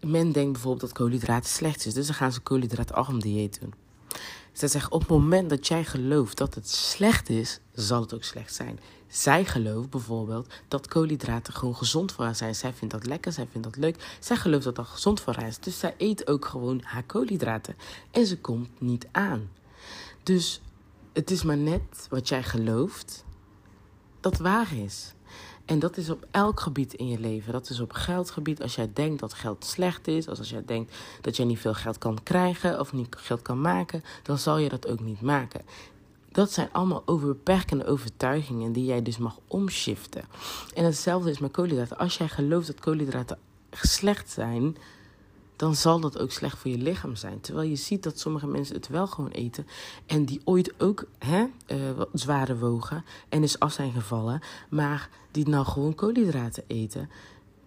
men 0.00 0.32
denkt 0.32 0.52
bijvoorbeeld 0.52 0.80
dat 0.80 0.92
koolhydraten 0.92 1.50
slecht 1.50 1.86
is. 1.86 1.94
Dus 1.94 2.06
dan 2.06 2.14
gaan 2.14 2.32
ze 2.32 2.40
koolhydraatarm 2.40 3.20
dieet 3.20 3.60
doen. 3.60 3.74
Zij 4.60 4.68
zegt, 4.68 4.90
op 4.90 5.00
het 5.00 5.08
moment 5.08 5.50
dat 5.50 5.66
jij 5.66 5.84
gelooft 5.84 6.36
dat 6.38 6.54
het 6.54 6.68
slecht 6.68 7.28
is, 7.28 7.60
zal 7.72 8.00
het 8.00 8.14
ook 8.14 8.24
slecht 8.24 8.54
zijn. 8.54 8.80
Zij 9.08 9.44
gelooft 9.44 9.90
bijvoorbeeld 9.90 10.52
dat 10.68 10.88
koolhydraten 10.88 11.52
gewoon 11.52 11.76
gezond 11.76 12.12
voor 12.12 12.24
haar 12.24 12.34
zijn. 12.34 12.54
Zij 12.54 12.72
vindt 12.72 12.94
dat 12.94 13.06
lekker, 13.06 13.32
zij 13.32 13.46
vindt 13.50 13.66
dat 13.66 13.76
leuk. 13.76 14.16
Zij 14.18 14.36
gelooft 14.36 14.64
dat 14.64 14.74
dat 14.74 14.86
gezond 14.86 15.20
voor 15.20 15.34
haar 15.34 15.46
is. 15.46 15.58
Dus 15.58 15.78
zij 15.78 15.94
eet 15.98 16.26
ook 16.26 16.44
gewoon 16.44 16.80
haar 16.84 17.02
koolhydraten. 17.02 17.76
En 18.10 18.26
ze 18.26 18.38
komt 18.38 18.80
niet 18.80 19.06
aan. 19.10 19.50
Dus 20.22 20.60
het 21.12 21.30
is 21.30 21.42
maar 21.42 21.56
net 21.56 22.06
wat 22.10 22.28
jij 22.28 22.42
gelooft 22.42 23.24
dat 24.20 24.38
waar 24.38 24.76
is. 24.76 25.14
En 25.70 25.78
dat 25.78 25.96
is 25.96 26.10
op 26.10 26.26
elk 26.30 26.60
gebied 26.60 26.94
in 26.94 27.08
je 27.08 27.18
leven. 27.18 27.52
Dat 27.52 27.70
is 27.70 27.80
op 27.80 27.92
geldgebied. 27.92 28.62
Als 28.62 28.74
jij 28.74 28.90
denkt 28.92 29.20
dat 29.20 29.34
geld 29.34 29.64
slecht 29.64 30.08
is, 30.08 30.28
als, 30.28 30.38
als 30.38 30.50
jij 30.50 30.62
denkt 30.66 30.96
dat 31.20 31.36
jij 31.36 31.46
niet 31.46 31.58
veel 31.58 31.74
geld 31.74 31.98
kan 31.98 32.22
krijgen 32.22 32.80
of 32.80 32.92
niet 32.92 33.16
geld 33.16 33.42
kan 33.42 33.60
maken, 33.60 34.04
dan 34.22 34.38
zal 34.38 34.58
je 34.58 34.68
dat 34.68 34.88
ook 34.88 35.00
niet 35.00 35.20
maken. 35.20 35.60
Dat 36.32 36.52
zijn 36.52 36.68
allemaal 36.72 37.02
overbeperkende 37.06 37.86
overtuigingen 37.86 38.72
die 38.72 38.84
jij 38.84 39.02
dus 39.02 39.18
mag 39.18 39.38
omschiften. 39.46 40.24
En 40.74 40.84
hetzelfde 40.84 41.30
is 41.30 41.38
met 41.38 41.50
koolhydraten. 41.50 41.98
Als 41.98 42.16
jij 42.16 42.28
gelooft 42.28 42.66
dat 42.66 42.80
koolhydraten 42.80 43.38
slecht 43.70 44.30
zijn, 44.30 44.76
dan 45.60 45.74
zal 45.74 46.00
dat 46.00 46.18
ook 46.18 46.30
slecht 46.30 46.58
voor 46.58 46.70
je 46.70 46.78
lichaam 46.78 47.16
zijn. 47.16 47.40
Terwijl 47.40 47.68
je 47.68 47.76
ziet 47.76 48.02
dat 48.02 48.18
sommige 48.18 48.46
mensen 48.46 48.74
het 48.74 48.88
wel 48.88 49.06
gewoon 49.06 49.30
eten. 49.30 49.66
En 50.06 50.24
die 50.24 50.40
ooit 50.44 50.80
ook 50.80 51.04
hè, 51.18 51.46
wat 51.96 52.08
zware 52.12 52.58
wogen 52.58 53.04
en 53.28 53.42
is 53.42 53.58
af 53.58 53.72
zijn 53.72 53.92
gevallen. 53.92 54.40
Maar 54.70 55.08
die 55.30 55.48
nou 55.48 55.64
gewoon 55.64 55.94
koolhydraten 55.94 56.64
eten. 56.66 57.10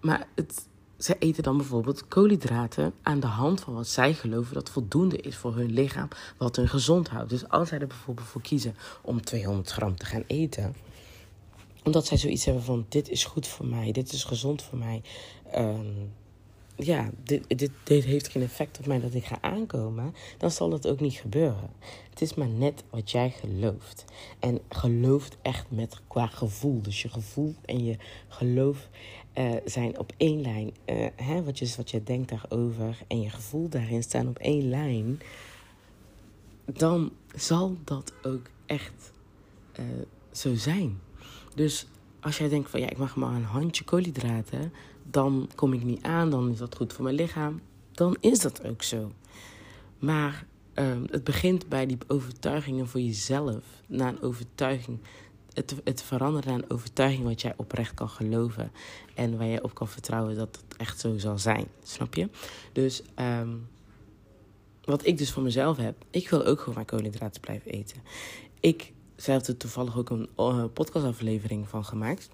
Maar 0.02 0.28
het, 0.36 0.68
zij 0.98 1.16
eten 1.20 1.44
dan 1.44 1.58
bijvoorbeeld 1.58 2.08
koolhydraten 2.08 2.94
aan 3.02 3.20
de 3.20 3.28
hand 3.28 3.62
van 3.62 3.74
wat 3.74 3.88
zij 3.88 4.14
geloven 4.14 4.54
dat 4.54 4.70
voldoende 4.70 5.18
is 5.18 5.36
voor 5.36 5.56
hun 5.56 5.72
lichaam. 5.72 6.08
Wat 6.38 6.56
hun 6.56 6.70
gezond 6.70 7.10
houdt. 7.10 7.30
Dus 7.30 7.50
als 7.50 7.70
zij 7.70 7.80
er 7.80 7.88
bijvoorbeeld 7.88 8.28
voor 8.28 8.42
kiezen 8.42 8.76
om 9.02 9.22
200 9.22 9.72
gram 9.72 9.96
te 9.96 10.06
gaan 10.06 10.24
eten 10.28 10.76
omdat 11.84 12.06
zij 12.06 12.18
zoiets 12.18 12.46
hebben 12.46 12.64
van: 12.64 12.86
dit 12.90 13.10
is 13.10 13.26
goed 13.26 13.48
voor 13.48 13.66
mij, 13.66 13.92
dit 13.92 14.14
is 14.14 14.24
gezond 14.24 14.62
voor 14.62 14.78
mij. 14.78 15.02
Um, 15.56 16.12
ja, 16.76 17.10
dit, 17.24 17.44
dit, 17.48 17.72
dit 17.84 18.04
heeft 18.04 18.28
geen 18.28 18.44
effect 18.44 18.80
op 18.80 18.86
mij 18.86 19.00
dat 19.00 19.14
ik 19.14 19.26
ga 19.26 19.38
aankomen, 19.42 20.16
dan 20.38 20.52
zal 20.52 20.70
dat 20.70 20.88
ook 20.88 21.00
niet 21.00 21.14
gebeuren. 21.14 21.70
Het 22.10 22.22
is 22.22 22.34
maar 22.34 22.48
net 22.48 22.84
wat 22.90 23.12
jij 23.12 23.30
gelooft. 23.30 24.06
En 24.40 24.60
gelooft 24.70 25.38
echt 25.42 25.66
met 25.72 26.02
qua 26.08 26.28
gevoel. 26.28 26.82
Dus 26.82 27.02
je 27.02 27.10
gevoel 27.10 27.56
en 27.66 27.86
je 27.86 27.98
geloof 28.28 28.90
uh, 29.38 29.52
zijn 29.66 30.00
op 30.00 30.14
één 30.18 30.42
lijn. 30.42 30.72
Uh, 30.86 31.08
hè, 31.16 31.44
wat, 31.44 31.60
je, 31.60 31.74
wat 31.78 31.92
je 31.92 32.04
denkt 32.04 32.30
daarover 32.30 32.98
en 33.08 33.22
je 33.22 33.30
gevoel 33.30 33.70
daarin 33.70 34.04
staan 34.04 34.28
op 34.28 34.40
één 34.40 34.70
lijn. 34.70 35.22
Dan 36.66 37.12
zal 37.36 37.78
dat 37.84 38.14
ook 38.24 38.50
echt 38.66 39.12
uh, 39.80 39.86
zo 40.32 40.56
zijn. 40.56 41.00
Dus 41.56 41.88
als 42.20 42.38
jij 42.38 42.50
denkt 42.50 42.70
van 42.70 42.80
ja, 42.80 42.90
ik 42.90 42.98
mag 42.98 43.16
maar 43.16 43.36
een 43.36 43.44
handje 43.44 43.84
koolhydraten 43.84 44.74
dan 45.13 45.49
kom 45.56 45.73
ik 45.73 45.84
niet 45.84 46.04
aan, 46.04 46.30
dan 46.30 46.52
is 46.52 46.58
dat 46.58 46.76
goed 46.76 46.93
voor 46.93 47.04
mijn 47.04 47.15
lichaam. 47.15 47.62
Dan 47.91 48.17
is 48.19 48.39
dat 48.39 48.65
ook 48.65 48.84
zo. 48.84 49.12
Maar 49.99 50.45
um, 50.73 51.06
het 51.10 51.23
begint 51.23 51.69
bij 51.69 51.86
die 51.86 51.97
overtuigingen 52.08 52.88
voor 52.88 52.99
jezelf. 52.99 53.63
Naar 53.88 54.08
een 54.08 54.21
overtuiging. 54.21 54.99
Het, 55.54 55.76
het 55.84 56.02
veranderen 56.02 56.49
naar 56.49 56.63
een 56.63 56.71
overtuiging 56.71 57.23
wat 57.23 57.41
jij 57.41 57.54
oprecht 57.58 57.93
kan 57.93 58.10
geloven. 58.10 58.71
En 59.13 59.38
waar 59.38 59.47
jij 59.47 59.62
op 59.62 59.73
kan 59.73 59.88
vertrouwen 59.88 60.36
dat 60.36 60.60
het 60.62 60.78
echt 60.78 60.99
zo 60.99 61.17
zal 61.17 61.38
zijn. 61.38 61.67
Snap 61.84 62.13
je? 62.15 62.30
Dus 62.71 63.02
um, 63.19 63.67
wat 64.84 65.06
ik 65.06 65.17
dus 65.17 65.32
voor 65.32 65.43
mezelf 65.43 65.78
heb. 65.78 65.95
Ik 66.10 66.30
wil 66.30 66.45
ook 66.45 66.60
gewoon 66.60 66.73
mijn 66.73 66.86
koolhydraten 66.86 67.41
blijven 67.41 67.71
eten. 67.71 67.97
Ik 68.60 68.93
zelf 69.15 69.47
er 69.47 69.58
toevallig 69.58 69.97
ook 69.97 70.10
een 70.10 70.30
uh, 70.38 70.65
podcastaflevering 70.73 71.67
van 71.67 71.86
gemaakt. 71.86 72.30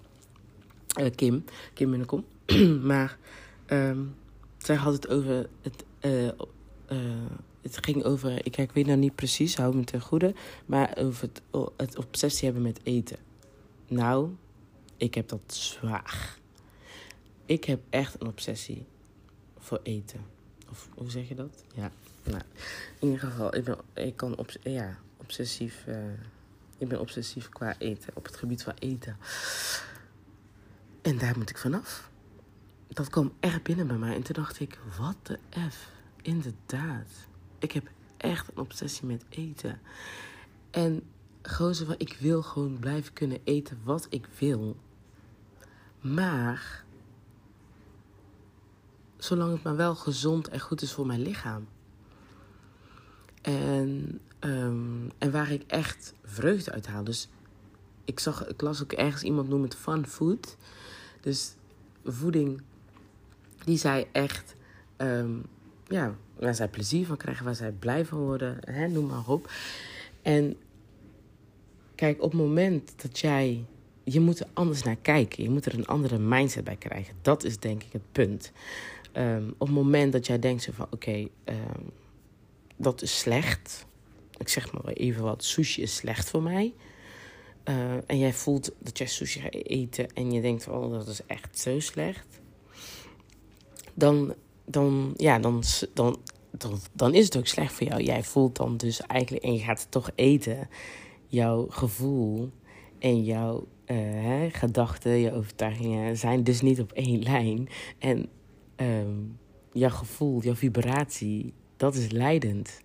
Uh, 0.98 1.10
Kim, 1.14 1.44
Kim 1.74 1.90
Minnekom. 1.90 2.24
maar 2.82 3.18
um, 3.70 4.14
zij 4.58 4.76
had 4.76 4.92
het 4.92 5.08
over. 5.08 5.48
Het, 5.60 5.84
uh, 6.00 6.24
uh, 6.24 6.32
het 7.62 7.84
ging 7.84 8.04
over. 8.04 8.46
Ik, 8.46 8.56
ik 8.56 8.72
weet 8.72 8.86
nou 8.86 8.98
niet 8.98 9.14
precies, 9.14 9.56
hou 9.56 9.76
me 9.76 9.84
ten 9.84 10.00
goede. 10.00 10.34
Maar 10.66 10.96
over 10.98 11.28
het, 11.28 11.42
het 11.76 11.98
obsessie 11.98 12.44
hebben 12.44 12.62
met 12.62 12.80
eten. 12.82 13.16
Nou, 13.88 14.30
ik 14.96 15.14
heb 15.14 15.28
dat 15.28 15.42
zwaar. 15.46 16.38
Ik 17.46 17.64
heb 17.64 17.80
echt 17.90 18.20
een 18.20 18.26
obsessie 18.26 18.84
voor 19.58 19.80
eten. 19.82 20.20
Of 20.70 20.88
hoe 20.94 21.10
zeg 21.10 21.28
je 21.28 21.34
dat? 21.34 21.64
Ja, 21.74 21.90
nou, 22.22 22.42
in 22.98 23.08
ieder 23.08 23.28
geval, 23.28 23.56
ik, 23.56 23.64
ben, 23.64 23.76
ik 23.94 24.16
kan 24.16 24.36
obs 24.36 24.58
ja, 24.62 24.98
obsessief. 25.16 25.84
Uh, 25.88 25.96
ik 26.78 26.88
ben 26.88 27.00
obsessief 27.00 27.48
qua 27.48 27.74
eten, 27.78 28.12
op 28.14 28.24
het 28.24 28.36
gebied 28.36 28.62
van 28.62 28.74
eten. 28.78 29.16
En 31.02 31.18
daar 31.18 31.38
moet 31.38 31.50
ik 31.50 31.58
vanaf 31.58 32.10
dat 32.92 33.08
kwam 33.08 33.32
echt 33.40 33.62
binnen 33.62 33.86
bij 33.86 33.96
mij. 33.96 34.14
En 34.14 34.22
toen 34.22 34.34
dacht 34.34 34.60
ik, 34.60 34.78
wat 34.98 35.16
de 35.22 35.38
F. 35.70 35.90
Inderdaad. 36.22 37.08
Ik 37.58 37.72
heb 37.72 37.90
echt 38.16 38.48
een 38.48 38.58
obsessie 38.58 39.06
met 39.06 39.24
eten. 39.28 39.80
En 40.70 41.02
van, 41.42 41.94
ik 41.96 42.16
wil 42.20 42.42
gewoon 42.42 42.78
blijven 42.78 43.12
kunnen 43.12 43.38
eten 43.44 43.80
wat 43.84 44.06
ik 44.10 44.28
wil. 44.38 44.76
Maar, 46.00 46.84
zolang 49.16 49.52
het 49.52 49.62
maar 49.62 49.76
wel 49.76 49.94
gezond 49.94 50.48
en 50.48 50.60
goed 50.60 50.82
is 50.82 50.92
voor 50.92 51.06
mijn 51.06 51.22
lichaam. 51.22 51.68
En, 53.42 54.20
um, 54.40 55.10
en 55.18 55.30
waar 55.30 55.50
ik 55.50 55.62
echt 55.66 56.14
vreugde 56.24 56.72
uit 56.72 56.86
haal. 56.86 57.04
Dus 57.04 57.28
ik, 58.04 58.20
zag, 58.20 58.46
ik 58.46 58.60
las 58.60 58.82
ook 58.82 58.92
ergens 58.92 59.22
iemand 59.22 59.48
noemen 59.48 59.68
het 59.68 59.78
fun 59.78 60.06
food. 60.06 60.56
Dus 61.20 61.54
voeding 62.04 62.62
die 63.64 63.78
zij 63.78 64.08
echt, 64.12 64.54
um, 64.96 65.42
ja, 65.88 66.16
waar 66.38 66.54
zij 66.54 66.68
plezier 66.68 67.06
van 67.06 67.16
krijgen, 67.16 67.44
waar 67.44 67.54
zij 67.54 67.72
blij 67.72 68.04
van 68.04 68.18
worden, 68.18 68.58
hè, 68.60 68.88
noem 68.88 69.06
maar 69.06 69.28
op. 69.28 69.50
En 70.22 70.56
kijk, 71.94 72.22
op 72.22 72.30
het 72.30 72.40
moment 72.40 72.92
dat 73.02 73.18
jij, 73.18 73.64
je 74.04 74.20
moet 74.20 74.40
er 74.40 74.46
anders 74.52 74.82
naar 74.82 74.96
kijken, 74.96 75.42
je 75.42 75.50
moet 75.50 75.66
er 75.66 75.74
een 75.74 75.86
andere 75.86 76.18
mindset 76.18 76.64
bij 76.64 76.76
krijgen. 76.76 77.14
Dat 77.22 77.44
is 77.44 77.58
denk 77.58 77.82
ik 77.82 77.92
het 77.92 78.12
punt. 78.12 78.52
Um, 79.16 79.54
op 79.58 79.66
het 79.66 79.76
moment 79.76 80.12
dat 80.12 80.26
jij 80.26 80.38
denkt 80.38 80.68
van, 80.72 80.86
oké, 80.90 81.28
um, 81.44 81.90
dat 82.76 83.02
is 83.02 83.18
slecht. 83.18 83.86
Ik 84.38 84.48
zeg 84.48 84.72
maar 84.72 84.92
even 84.92 85.22
wat, 85.22 85.44
sushi 85.44 85.82
is 85.82 85.96
slecht 85.96 86.30
voor 86.30 86.42
mij. 86.42 86.74
Uh, 87.70 87.92
en 88.06 88.18
jij 88.18 88.32
voelt 88.32 88.70
dat 88.78 88.98
jij 88.98 89.06
sushi 89.06 89.40
gaat 89.40 89.54
eten 89.54 90.12
en 90.12 90.32
je 90.32 90.40
denkt, 90.40 90.68
oh, 90.68 90.90
dat 90.90 91.08
is 91.08 91.20
echt 91.26 91.58
zo 91.58 91.80
slecht 91.80 92.40
dan, 94.00 94.34
dan, 94.64 95.14
ja, 95.16 95.38
dan, 95.38 95.62
dan, 95.94 96.18
dan, 96.50 96.78
dan 96.92 97.14
is 97.14 97.24
het 97.24 97.36
ook 97.36 97.46
slecht 97.46 97.72
voor 97.72 97.86
jou. 97.86 98.02
Jij 98.02 98.22
voelt 98.22 98.56
dan 98.56 98.76
dus 98.76 99.00
eigenlijk, 99.00 99.44
en 99.44 99.52
je 99.52 99.58
gaat 99.58 99.80
het 99.80 99.90
toch 99.90 100.10
eten, 100.14 100.68
jouw 101.26 101.66
gevoel 101.68 102.50
en 102.98 103.24
jouw 103.24 103.66
uh, 103.86 104.42
gedachten, 104.52 105.18
je 105.18 105.32
overtuigingen 105.32 106.16
zijn 106.16 106.44
dus 106.44 106.60
niet 106.60 106.80
op 106.80 106.92
één 106.92 107.22
lijn. 107.22 107.68
En 107.98 108.28
um, 108.76 109.38
jouw 109.72 109.90
gevoel, 109.90 110.42
jouw 110.42 110.54
vibratie, 110.54 111.52
dat 111.76 111.94
is 111.94 112.10
leidend. 112.10 112.80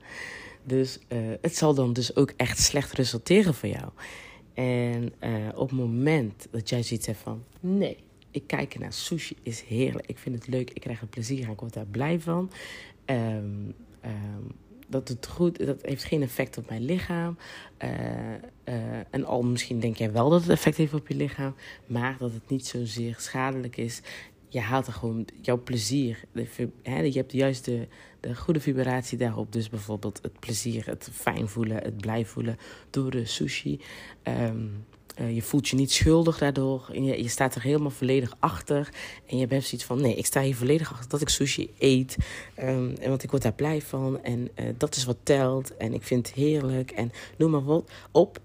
Dus 0.63 0.99
uh, 1.09 1.19
het 1.41 1.55
zal 1.55 1.73
dan 1.73 1.93
dus 1.93 2.15
ook 2.15 2.33
echt 2.37 2.59
slecht 2.59 2.91
resulteren 2.91 3.53
voor 3.53 3.69
jou. 3.69 3.89
En 4.55 5.13
uh, 5.23 5.47
op 5.55 5.69
het 5.69 5.79
moment 5.79 6.47
dat 6.51 6.69
jij 6.69 6.83
zoiets 6.83 7.05
hebt 7.05 7.19
van: 7.19 7.43
nee, 7.59 7.97
ik 8.31 8.43
kijk 8.47 8.79
naar 8.79 8.93
sushi, 8.93 9.35
is 9.43 9.61
heerlijk. 9.61 10.07
Ik 10.07 10.17
vind 10.17 10.35
het 10.35 10.47
leuk, 10.47 10.69
ik 10.69 10.81
krijg 10.81 11.01
er 11.01 11.07
plezier 11.07 11.45
aan, 11.45 11.51
ik 11.51 11.59
word 11.59 11.73
daar 11.73 11.85
blij 11.85 12.19
van. 12.19 12.51
Um, 13.05 13.75
um, 14.05 14.51
dat 14.87 15.07
het 15.07 15.27
goed, 15.27 15.65
dat 15.65 15.81
heeft 15.81 16.03
geen 16.03 16.21
effect 16.21 16.57
op 16.57 16.69
mijn 16.69 16.85
lichaam. 16.85 17.37
Uh, 17.83 17.89
uh, 18.65 18.75
en 19.09 19.25
al 19.25 19.43
misschien 19.43 19.79
denk 19.79 19.95
jij 19.95 20.11
wel 20.11 20.29
dat 20.29 20.41
het 20.41 20.49
effect 20.49 20.77
heeft 20.77 20.93
op 20.93 21.07
je 21.07 21.15
lichaam, 21.15 21.55
maar 21.85 22.15
dat 22.19 22.31
het 22.31 22.49
niet 22.49 22.65
zozeer 22.67 23.15
schadelijk 23.17 23.77
is. 23.77 24.01
Je 24.49 24.59
haalt 24.59 24.87
er 24.87 24.93
gewoon 24.93 25.27
jouw 25.41 25.63
plezier. 25.63 26.23
je 26.83 27.11
hebt 27.13 27.31
juist 27.31 27.65
de, 27.65 27.87
de 28.19 28.35
goede 28.35 28.59
vibratie 28.59 29.17
daarop. 29.17 29.51
Dus 29.51 29.69
bijvoorbeeld 29.69 30.19
het 30.21 30.39
plezier, 30.39 30.85
het 30.85 31.09
fijn 31.11 31.47
voelen, 31.47 31.77
het 31.77 31.97
blij 31.97 32.25
voelen 32.25 32.57
door 32.89 33.11
de 33.11 33.25
sushi. 33.25 33.79
Ehm, 34.23 34.67
eh, 35.15 35.35
je 35.35 35.41
voelt 35.41 35.67
je 35.67 35.75
niet 35.75 35.91
schuldig 35.91 36.37
daardoor. 36.37 36.89
En 36.93 37.03
je, 37.03 37.23
je, 37.23 37.29
staat 37.29 37.55
er 37.55 37.61
helemaal 37.61 37.89
volledig 37.89 38.35
achter. 38.39 38.89
En 39.25 39.37
je 39.37 39.45
hebt 39.47 39.65
zoiets 39.65 39.87
van: 39.87 40.01
nee, 40.01 40.15
ik 40.15 40.25
sta 40.25 40.41
hier 40.41 40.55
volledig 40.55 40.91
achter 40.91 41.09
dat 41.09 41.21
ik 41.21 41.29
sushi 41.29 41.69
eet. 41.79 42.17
Um, 42.59 42.95
en 42.95 43.09
want 43.09 43.23
ik 43.23 43.31
word 43.31 43.43
daar 43.43 43.53
blij 43.53 43.81
van. 43.81 44.23
En 44.23 44.49
uh, 44.59 44.65
dat 44.77 44.95
is 44.95 45.05
wat 45.05 45.17
telt. 45.23 45.77
En 45.77 45.93
ik 45.93 46.03
vind 46.03 46.27
het 46.27 46.35
heerlijk. 46.35 46.91
En 46.91 47.11
noem 47.37 47.51
maar 47.51 47.63
wat 47.63 47.91
op 48.11 48.39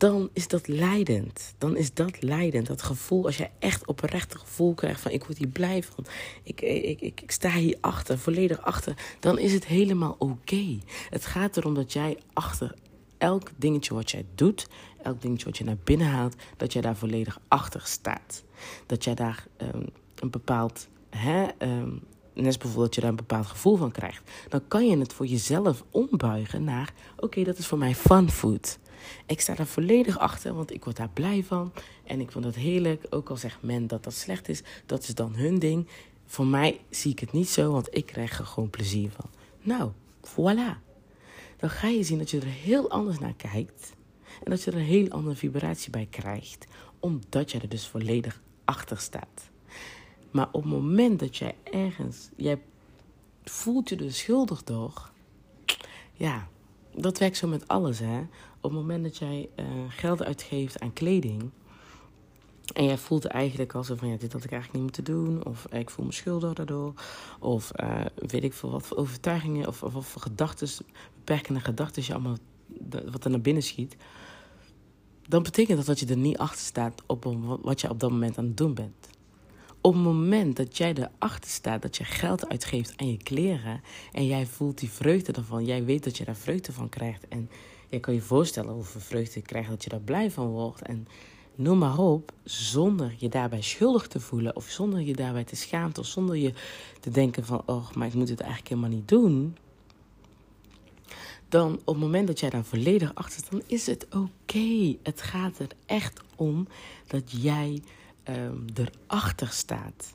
dan 0.00 0.30
is 0.32 0.48
dat 0.48 0.68
leidend. 0.68 1.54
Dan 1.58 1.76
is 1.76 1.94
dat 1.94 2.22
leidend. 2.22 2.66
Dat 2.66 2.82
gevoel, 2.82 3.24
als 3.24 3.36
je 3.36 3.48
echt 3.58 3.86
oprecht 3.86 4.32
het 4.32 4.42
gevoel 4.42 4.74
krijgt 4.74 5.00
van 5.00 5.10
ik 5.10 5.24
word 5.24 5.38
hier 5.38 5.48
blij 5.48 5.82
van. 5.82 6.06
Ik, 6.42 6.60
ik, 6.60 7.00
ik, 7.00 7.20
ik 7.20 7.30
sta 7.30 7.50
hier 7.50 7.76
achter, 7.80 8.18
volledig 8.18 8.60
achter. 8.62 8.96
Dan 9.18 9.38
is 9.38 9.52
het 9.52 9.66
helemaal 9.66 10.14
oké. 10.18 10.78
Het 11.10 11.26
gaat 11.26 11.56
erom 11.56 11.74
dat 11.74 11.92
jij 11.92 12.18
achter 12.32 12.74
elk 13.18 13.50
dingetje 13.56 13.94
wat 13.94 14.10
jij 14.10 14.24
doet, 14.34 14.68
elk 15.02 15.22
dingetje 15.22 15.44
wat 15.44 15.58
je 15.58 15.64
naar 15.64 15.78
binnen 15.84 16.06
haalt, 16.06 16.34
dat 16.56 16.72
jij 16.72 16.82
daar 16.82 16.96
volledig 16.96 17.38
achter 17.48 17.82
staat. 17.84 18.44
Dat 18.86 19.04
jij 19.04 19.14
daar 19.14 19.46
um, 19.74 19.86
een 20.14 20.30
bepaald, 20.30 20.88
hè, 21.10 21.46
um, 21.58 22.02
bijvoorbeeld 22.34 22.84
dat 22.84 22.94
je 22.94 23.00
daar 23.00 23.10
een 23.10 23.16
bepaald 23.16 23.46
gevoel 23.46 23.76
van 23.76 23.90
krijgt. 23.90 24.30
Dan 24.48 24.60
kan 24.68 24.86
je 24.86 24.98
het 24.98 25.12
voor 25.12 25.26
jezelf 25.26 25.84
ombuigen 25.90 26.64
naar, 26.64 26.92
oké, 27.16 27.42
dat 27.42 27.58
is 27.58 27.66
voor 27.66 27.78
mij 27.78 27.94
fun 27.94 28.30
food. 28.30 28.78
Ik 29.26 29.40
sta 29.40 29.54
daar 29.54 29.66
volledig 29.66 30.18
achter, 30.18 30.54
want 30.54 30.72
ik 30.72 30.84
word 30.84 30.96
daar 30.96 31.10
blij 31.10 31.44
van. 31.44 31.72
En 32.04 32.20
ik 32.20 32.32
vond 32.32 32.44
het 32.44 32.54
heerlijk. 32.54 33.06
Ook 33.10 33.30
al 33.30 33.36
zegt 33.36 33.62
men 33.62 33.86
dat 33.86 34.04
dat 34.04 34.14
slecht 34.14 34.48
is, 34.48 34.62
dat 34.86 35.02
is 35.02 35.14
dan 35.14 35.34
hun 35.34 35.58
ding. 35.58 35.88
Voor 36.26 36.46
mij 36.46 36.80
zie 36.90 37.10
ik 37.10 37.18
het 37.18 37.32
niet 37.32 37.48
zo, 37.48 37.72
want 37.72 37.88
ik 37.96 38.06
krijg 38.06 38.38
er 38.38 38.46
gewoon 38.46 38.70
plezier 38.70 39.10
van. 39.10 39.30
Nou, 39.60 39.90
voilà. 40.26 40.88
Dan 41.56 41.70
ga 41.70 41.88
je 41.88 42.02
zien 42.02 42.18
dat 42.18 42.30
je 42.30 42.40
er 42.40 42.46
heel 42.46 42.90
anders 42.90 43.18
naar 43.18 43.34
kijkt. 43.34 43.92
En 44.44 44.50
dat 44.50 44.62
je 44.62 44.70
er 44.70 44.76
een 44.76 44.84
heel 44.84 45.08
andere 45.08 45.36
vibratie 45.36 45.90
bij 45.90 46.06
krijgt. 46.10 46.66
Omdat 46.98 47.50
je 47.50 47.58
er 47.58 47.68
dus 47.68 47.86
volledig 47.86 48.40
achter 48.64 48.98
staat. 48.98 49.50
Maar 50.30 50.48
op 50.52 50.62
het 50.62 50.72
moment 50.72 51.18
dat 51.18 51.36
jij 51.36 51.54
ergens, 51.64 52.28
jij 52.36 52.60
voelt 53.44 53.88
je 53.88 53.96
er 53.96 54.12
schuldig 54.12 54.64
door. 54.64 55.10
Ja, 56.12 56.48
dat 56.94 57.18
werkt 57.18 57.36
zo 57.36 57.48
met 57.48 57.68
alles, 57.68 57.98
hè. 57.98 58.26
Op 58.60 58.70
het 58.70 58.80
moment 58.80 59.02
dat 59.02 59.16
jij 59.16 59.48
uh, 59.56 59.66
geld 59.88 60.22
uitgeeft 60.22 60.80
aan 60.80 60.92
kleding... 60.92 61.50
En 62.72 62.84
jij 62.84 62.98
voelt 62.98 63.24
eigenlijk 63.24 63.74
al 63.74 63.84
zo 63.84 63.94
van, 63.94 64.08
ja, 64.08 64.16
dit 64.16 64.32
had 64.32 64.44
ik 64.44 64.52
eigenlijk 64.52 64.84
niet 64.84 64.96
moeten 64.96 65.14
doen. 65.14 65.44
Of 65.44 65.64
eh, 65.64 65.80
ik 65.80 65.90
voel 65.90 66.04
me 66.04 66.12
schuldig 66.12 66.52
daardoor. 66.52 66.92
Of 67.38 67.70
uh, 67.80 68.00
weet 68.14 68.44
ik 68.44 68.52
veel 68.52 68.70
wat 68.70 68.86
voor 68.86 68.96
overtuigingen 68.96 69.66
of, 69.66 69.82
of, 69.82 69.94
of 69.94 70.06
voor 70.06 70.22
gedachten, 70.22 70.68
beperkende 71.14 71.60
gedachten 71.60 72.02
je 72.06 72.12
allemaal, 72.12 72.36
wat 73.10 73.24
er 73.24 73.30
naar 73.30 73.40
binnen 73.40 73.62
schiet. 73.62 73.96
Dan 75.28 75.42
betekent 75.42 75.76
dat 75.76 75.86
dat 75.86 76.00
je 76.00 76.06
er 76.06 76.16
niet 76.16 76.38
achter 76.38 76.60
staat 76.60 77.02
op 77.06 77.36
wat 77.62 77.80
je 77.80 77.90
op 77.90 78.00
dat 78.00 78.10
moment 78.10 78.38
aan 78.38 78.44
het 78.44 78.56
doen 78.56 78.74
bent. 78.74 79.08
Op 79.80 79.94
het 79.94 80.02
moment 80.02 80.56
dat 80.56 80.76
jij 80.76 80.94
erachter 80.94 81.50
staat 81.50 81.82
dat 81.82 81.96
je 81.96 82.04
geld 82.04 82.48
uitgeeft 82.48 82.92
aan 82.96 83.10
je 83.10 83.16
kleren 83.16 83.80
en 84.12 84.26
jij 84.26 84.46
voelt 84.46 84.78
die 84.78 84.90
vreugde 84.90 85.32
ervan, 85.32 85.64
jij 85.64 85.84
weet 85.84 86.04
dat 86.04 86.16
je 86.16 86.24
daar 86.24 86.36
vreugde 86.36 86.72
van 86.72 86.88
krijgt 86.88 87.28
en 87.28 87.50
je 87.90 88.00
kan 88.00 88.14
je 88.14 88.20
voorstellen 88.20 88.74
hoeveel 88.74 89.00
vreugde 89.00 89.40
je 89.40 89.46
krijgt 89.46 89.68
dat 89.68 89.84
je 89.84 89.90
daar 89.90 90.00
blij 90.00 90.30
van 90.30 90.46
wordt 90.46 90.82
en 90.82 91.06
noem 91.54 91.78
maar 91.78 91.98
op, 91.98 92.32
zonder 92.44 93.14
je 93.16 93.28
daarbij 93.28 93.62
schuldig 93.62 94.06
te 94.06 94.20
voelen 94.20 94.56
of 94.56 94.64
zonder 94.68 95.00
je 95.00 95.14
daarbij 95.14 95.44
te 95.44 95.56
schamen 95.56 95.98
of 95.98 96.06
zonder 96.06 96.36
je 96.36 96.52
te 97.00 97.10
denken 97.10 97.44
van, 97.44 97.62
oh, 97.66 97.92
maar 97.92 98.06
ik 98.06 98.14
moet 98.14 98.28
het 98.28 98.40
eigenlijk 98.40 98.68
helemaal 98.68 98.90
niet 98.90 99.08
doen. 99.08 99.56
Dan 101.48 101.72
op 101.72 101.94
het 101.94 102.04
moment 102.04 102.26
dat 102.26 102.40
jij 102.40 102.50
daar 102.50 102.64
volledig 102.64 103.14
achter 103.14 103.38
staat, 103.38 103.50
dan 103.50 103.62
is 103.66 103.86
het 103.86 104.06
oké. 104.14 104.96
Het 105.02 105.22
gaat 105.22 105.58
er 105.58 105.68
echt 105.86 106.20
om 106.36 106.66
dat 107.06 107.42
jij 107.42 107.82
um, 108.28 108.64
erachter 108.74 109.48
staat. 109.48 110.14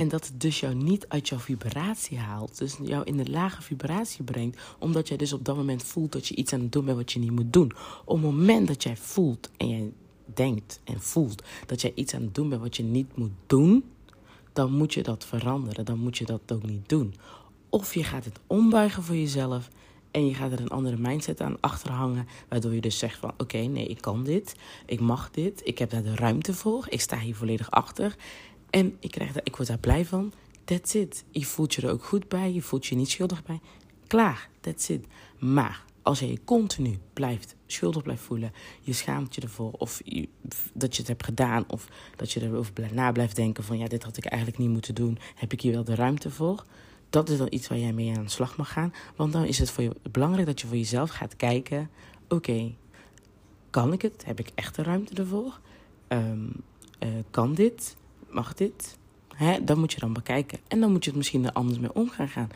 En 0.00 0.08
dat 0.08 0.26
het 0.26 0.40
dus 0.40 0.60
jou 0.60 0.74
niet 0.74 1.08
uit 1.08 1.28
jouw 1.28 1.38
vibratie 1.38 2.18
haalt. 2.18 2.58
Dus 2.58 2.76
jou 2.82 3.04
in 3.04 3.16
de 3.16 3.30
lage 3.30 3.62
vibratie 3.62 4.24
brengt. 4.24 4.60
Omdat 4.78 5.08
jij 5.08 5.16
dus 5.16 5.32
op 5.32 5.44
dat 5.44 5.56
moment 5.56 5.82
voelt 5.82 6.12
dat 6.12 6.26
je 6.26 6.34
iets 6.34 6.52
aan 6.52 6.60
het 6.60 6.72
doen 6.72 6.84
bent 6.84 6.96
wat 6.96 7.12
je 7.12 7.18
niet 7.18 7.30
moet 7.30 7.52
doen. 7.52 7.72
Op 8.04 8.16
het 8.16 8.24
moment 8.24 8.68
dat 8.68 8.82
jij 8.82 8.96
voelt 8.96 9.50
en 9.56 9.68
jij 9.68 9.92
denkt 10.24 10.80
en 10.84 11.00
voelt 11.00 11.42
dat 11.66 11.80
jij 11.80 11.92
iets 11.94 12.14
aan 12.14 12.22
het 12.22 12.34
doen 12.34 12.48
bent 12.48 12.60
wat 12.60 12.76
je 12.76 12.82
niet 12.82 13.16
moet 13.16 13.32
doen. 13.46 13.84
Dan 14.52 14.72
moet 14.72 14.94
je 14.94 15.02
dat 15.02 15.24
veranderen. 15.24 15.84
Dan 15.84 15.98
moet 15.98 16.18
je 16.18 16.24
dat 16.24 16.40
ook 16.52 16.62
niet 16.62 16.88
doen. 16.88 17.14
Of 17.68 17.94
je 17.94 18.04
gaat 18.04 18.24
het 18.24 18.40
ombuigen 18.46 19.02
voor 19.02 19.16
jezelf. 19.16 19.68
En 20.10 20.26
je 20.26 20.34
gaat 20.34 20.52
er 20.52 20.60
een 20.60 20.68
andere 20.68 20.96
mindset 20.96 21.40
aan 21.40 21.56
achterhangen. 21.60 22.26
Waardoor 22.48 22.74
je 22.74 22.80
dus 22.80 22.98
zegt 22.98 23.18
van 23.18 23.32
oké, 23.36 23.58
nee, 23.58 23.86
ik 23.86 24.00
kan 24.00 24.24
dit. 24.24 24.54
Ik 24.86 25.00
mag 25.00 25.30
dit. 25.30 25.60
Ik 25.64 25.78
heb 25.78 25.90
daar 25.90 26.02
de 26.02 26.14
ruimte 26.14 26.54
voor. 26.54 26.86
Ik 26.88 27.00
sta 27.00 27.18
hier 27.18 27.36
volledig 27.36 27.70
achter. 27.70 28.16
En 28.70 28.96
ik, 29.00 29.10
krijg 29.10 29.32
daar, 29.32 29.44
ik 29.44 29.56
word 29.56 29.68
daar 29.68 29.78
blij 29.78 30.04
van. 30.04 30.32
That's 30.64 30.94
it. 30.94 31.24
Je 31.30 31.46
voelt 31.46 31.74
je 31.74 31.82
er 31.82 31.90
ook 31.90 32.04
goed 32.04 32.28
bij. 32.28 32.52
Je 32.52 32.62
voelt 32.62 32.86
je 32.86 32.94
niet 32.94 33.10
schuldig 33.10 33.42
bij. 33.42 33.60
Klaar. 34.06 34.48
That's 34.60 34.88
it. 34.88 35.06
Maar 35.38 35.84
als 36.02 36.18
je 36.18 36.30
je 36.30 36.44
continu 36.44 36.98
blijft 37.12 37.54
schuldig 37.66 38.02
blijft 38.02 38.22
voelen, 38.22 38.52
je 38.80 38.92
schaamt 38.92 39.34
je 39.34 39.40
ervoor, 39.40 39.72
of 39.72 40.02
dat 40.72 40.92
je 40.94 40.98
het 40.98 41.08
hebt 41.08 41.24
gedaan, 41.24 41.64
of 41.66 41.88
dat 42.16 42.32
je 42.32 42.42
erover 42.42 42.72
na 42.92 43.12
blijft 43.12 43.36
denken 43.36 43.64
van 43.64 43.78
ja, 43.78 43.86
dit 43.86 44.02
had 44.02 44.16
ik 44.16 44.24
eigenlijk 44.24 44.62
niet 44.62 44.70
moeten 44.70 44.94
doen, 44.94 45.18
heb 45.34 45.52
ik 45.52 45.60
hier 45.60 45.72
wel 45.72 45.84
de 45.84 45.94
ruimte 45.94 46.30
voor? 46.30 46.64
dat 47.10 47.28
is 47.28 47.38
dan 47.38 47.46
iets 47.50 47.68
waar 47.68 47.78
jij 47.78 47.92
mee 47.92 48.16
aan 48.16 48.24
de 48.24 48.30
slag 48.30 48.56
mag 48.56 48.72
gaan. 48.72 48.92
Want 49.16 49.32
dan 49.32 49.44
is 49.44 49.58
het 49.58 49.70
voor 49.70 49.84
je 49.84 49.96
belangrijk 50.10 50.46
dat 50.46 50.60
je 50.60 50.66
voor 50.66 50.76
jezelf 50.76 51.10
gaat 51.10 51.36
kijken: 51.36 51.90
oké, 52.28 52.74
kan 53.70 53.92
ik 53.92 54.02
het? 54.02 54.24
Heb 54.24 54.38
ik 54.38 54.50
echt 54.54 54.74
de 54.74 54.82
ruimte 54.82 55.14
ervoor? 55.14 55.60
Um, 56.08 56.52
uh, 57.00 57.08
kan 57.30 57.54
dit? 57.54 57.96
Mag 58.30 58.54
dit? 58.54 58.98
Hè, 59.34 59.64
dan 59.64 59.78
moet 59.78 59.92
je 59.92 60.00
dan 60.00 60.12
bekijken. 60.12 60.58
En 60.68 60.80
dan 60.80 60.92
moet 60.92 61.04
je 61.04 61.10
het 61.10 61.18
misschien 61.18 61.44
er 61.44 61.52
anders 61.52 61.78
mee 61.78 61.94
omgaan 61.94 62.28
gaan. 62.28 62.48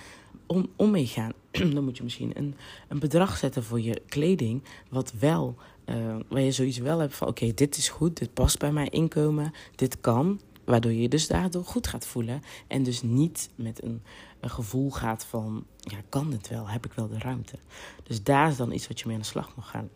Om, 0.46 0.68
om 0.76 0.90
mee 0.90 1.06
gaan. 1.06 1.32
dan 1.74 1.84
moet 1.84 1.96
je 1.96 2.02
misschien 2.02 2.30
een, 2.34 2.54
een 2.88 2.98
bedrag 2.98 3.36
zetten 3.36 3.64
voor 3.64 3.80
je 3.80 4.02
kleding. 4.08 4.62
Wat 4.90 5.12
wel, 5.18 5.56
uh, 5.86 6.16
waar 6.28 6.40
je 6.40 6.52
zoiets 6.52 6.78
wel 6.78 6.98
hebt 6.98 7.14
van: 7.14 7.28
oké, 7.28 7.54
dit 7.54 7.76
is 7.76 7.88
goed, 7.88 8.18
dit 8.18 8.34
past 8.34 8.58
bij 8.58 8.72
mijn 8.72 8.90
inkomen, 8.90 9.52
dit 9.74 10.00
kan. 10.00 10.40
Waardoor 10.64 10.92
je 10.92 11.00
je 11.00 11.08
dus 11.08 11.26
daardoor 11.26 11.64
goed 11.64 11.86
gaat 11.86 12.06
voelen. 12.06 12.42
En 12.66 12.82
dus 12.82 13.02
niet 13.02 13.50
met 13.54 13.82
een, 13.82 14.02
een 14.40 14.50
gevoel 14.50 14.90
gaat 14.90 15.24
van: 15.24 15.64
ja, 15.76 15.98
kan 16.08 16.30
dit 16.30 16.48
wel? 16.48 16.68
Heb 16.68 16.84
ik 16.84 16.92
wel 16.92 17.08
de 17.08 17.18
ruimte? 17.18 17.58
Dus 18.02 18.22
daar 18.22 18.48
is 18.48 18.56
dan 18.56 18.72
iets 18.72 18.88
wat 18.88 19.00
je 19.00 19.06
mee 19.06 19.16
aan 19.16 19.22
de 19.22 19.28
slag 19.28 19.56
mag 19.56 19.70
gaan. 19.70 19.88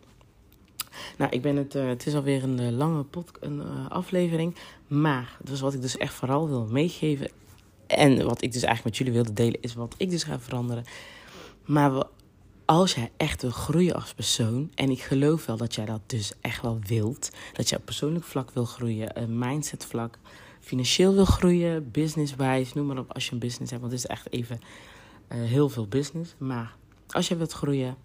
Nou, 1.17 1.31
ik 1.31 1.41
ben 1.41 1.55
het, 1.55 1.75
uh, 1.75 1.87
het 1.87 2.05
is 2.05 2.15
alweer 2.15 2.43
een 2.43 2.61
uh, 2.61 2.69
lange 2.69 3.03
pod, 3.03 3.31
een, 3.39 3.57
uh, 3.57 3.89
aflevering. 3.89 4.55
Maar 4.87 5.37
dus 5.43 5.59
wat 5.59 5.73
ik 5.73 5.81
dus 5.81 5.97
echt 5.97 6.13
vooral 6.13 6.47
wil 6.47 6.65
meegeven. 6.65 7.31
En 7.87 8.25
wat 8.25 8.41
ik 8.41 8.51
dus 8.51 8.63
eigenlijk 8.63 8.83
met 8.83 8.97
jullie 8.97 9.13
wilde 9.13 9.33
delen, 9.33 9.61
is 9.61 9.73
wat 9.73 9.95
ik 9.97 10.09
dus 10.09 10.23
ga 10.23 10.39
veranderen. 10.39 10.83
Maar 11.65 12.03
als 12.65 12.93
jij 12.93 13.11
echt 13.17 13.41
wil 13.41 13.51
groeien 13.51 13.95
als 13.95 14.13
persoon, 14.13 14.71
en 14.75 14.89
ik 14.89 15.01
geloof 15.01 15.45
wel 15.45 15.57
dat 15.57 15.75
jij 15.75 15.85
dat 15.85 16.01
dus 16.05 16.33
echt 16.41 16.61
wel 16.61 16.79
wilt, 16.87 17.29
dat 17.53 17.69
je 17.69 17.75
op 17.75 17.85
persoonlijk 17.85 18.25
vlak 18.25 18.51
wil 18.51 18.65
groeien, 18.65 19.21
een 19.21 19.37
mindset 19.37 19.85
vlak, 19.85 20.17
financieel 20.59 21.13
wil 21.13 21.25
groeien, 21.25 21.91
business-wise, 21.91 22.77
noem 22.77 22.85
maar 22.85 22.97
op 22.97 23.13
als 23.13 23.25
je 23.25 23.31
een 23.31 23.39
business 23.39 23.71
hebt. 23.71 23.81
Want 23.81 23.93
het 23.93 24.03
is 24.03 24.09
echt 24.09 24.31
even 24.31 24.59
heel 25.33 25.69
veel 25.69 25.87
business. 25.87 26.35
Maar 26.37 26.75
als 27.07 27.27
je 27.27 27.35
wilt 27.35 27.51
groeien, 27.51 27.97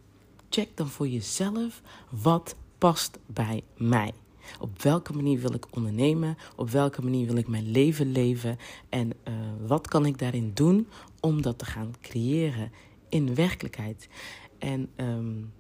check 0.49 0.69
dan 0.75 0.89
voor 0.89 1.09
jezelf 1.09 1.83
wat 2.11 2.55
past 2.79 3.19
bij 3.27 3.63
mij. 3.77 4.13
Op 4.61 4.83
welke 4.83 5.13
manier 5.13 5.41
wil 5.41 5.55
ik 5.55 5.67
ondernemen? 5.71 6.39
Op 6.57 6.71
welke 6.71 7.03
manier 7.03 7.27
wil 7.27 7.37
ik 7.37 7.49
mijn 7.49 7.71
leven 7.71 8.13
leven? 8.13 8.59
En 8.89 9.13
uh, 9.29 9.35
wat 9.67 9.89
kan 9.89 10.07
ik 10.07 10.19
daarin 10.19 10.51
doen 10.55 10.89
om 11.21 11.43
dat 11.43 11.59
te 11.59 11.65
gaan 11.65 11.95
creëren 12.01 12.73
in 13.09 13.35
werkelijkheid? 13.35 14.09
En 14.59 14.91
um, 14.97 15.53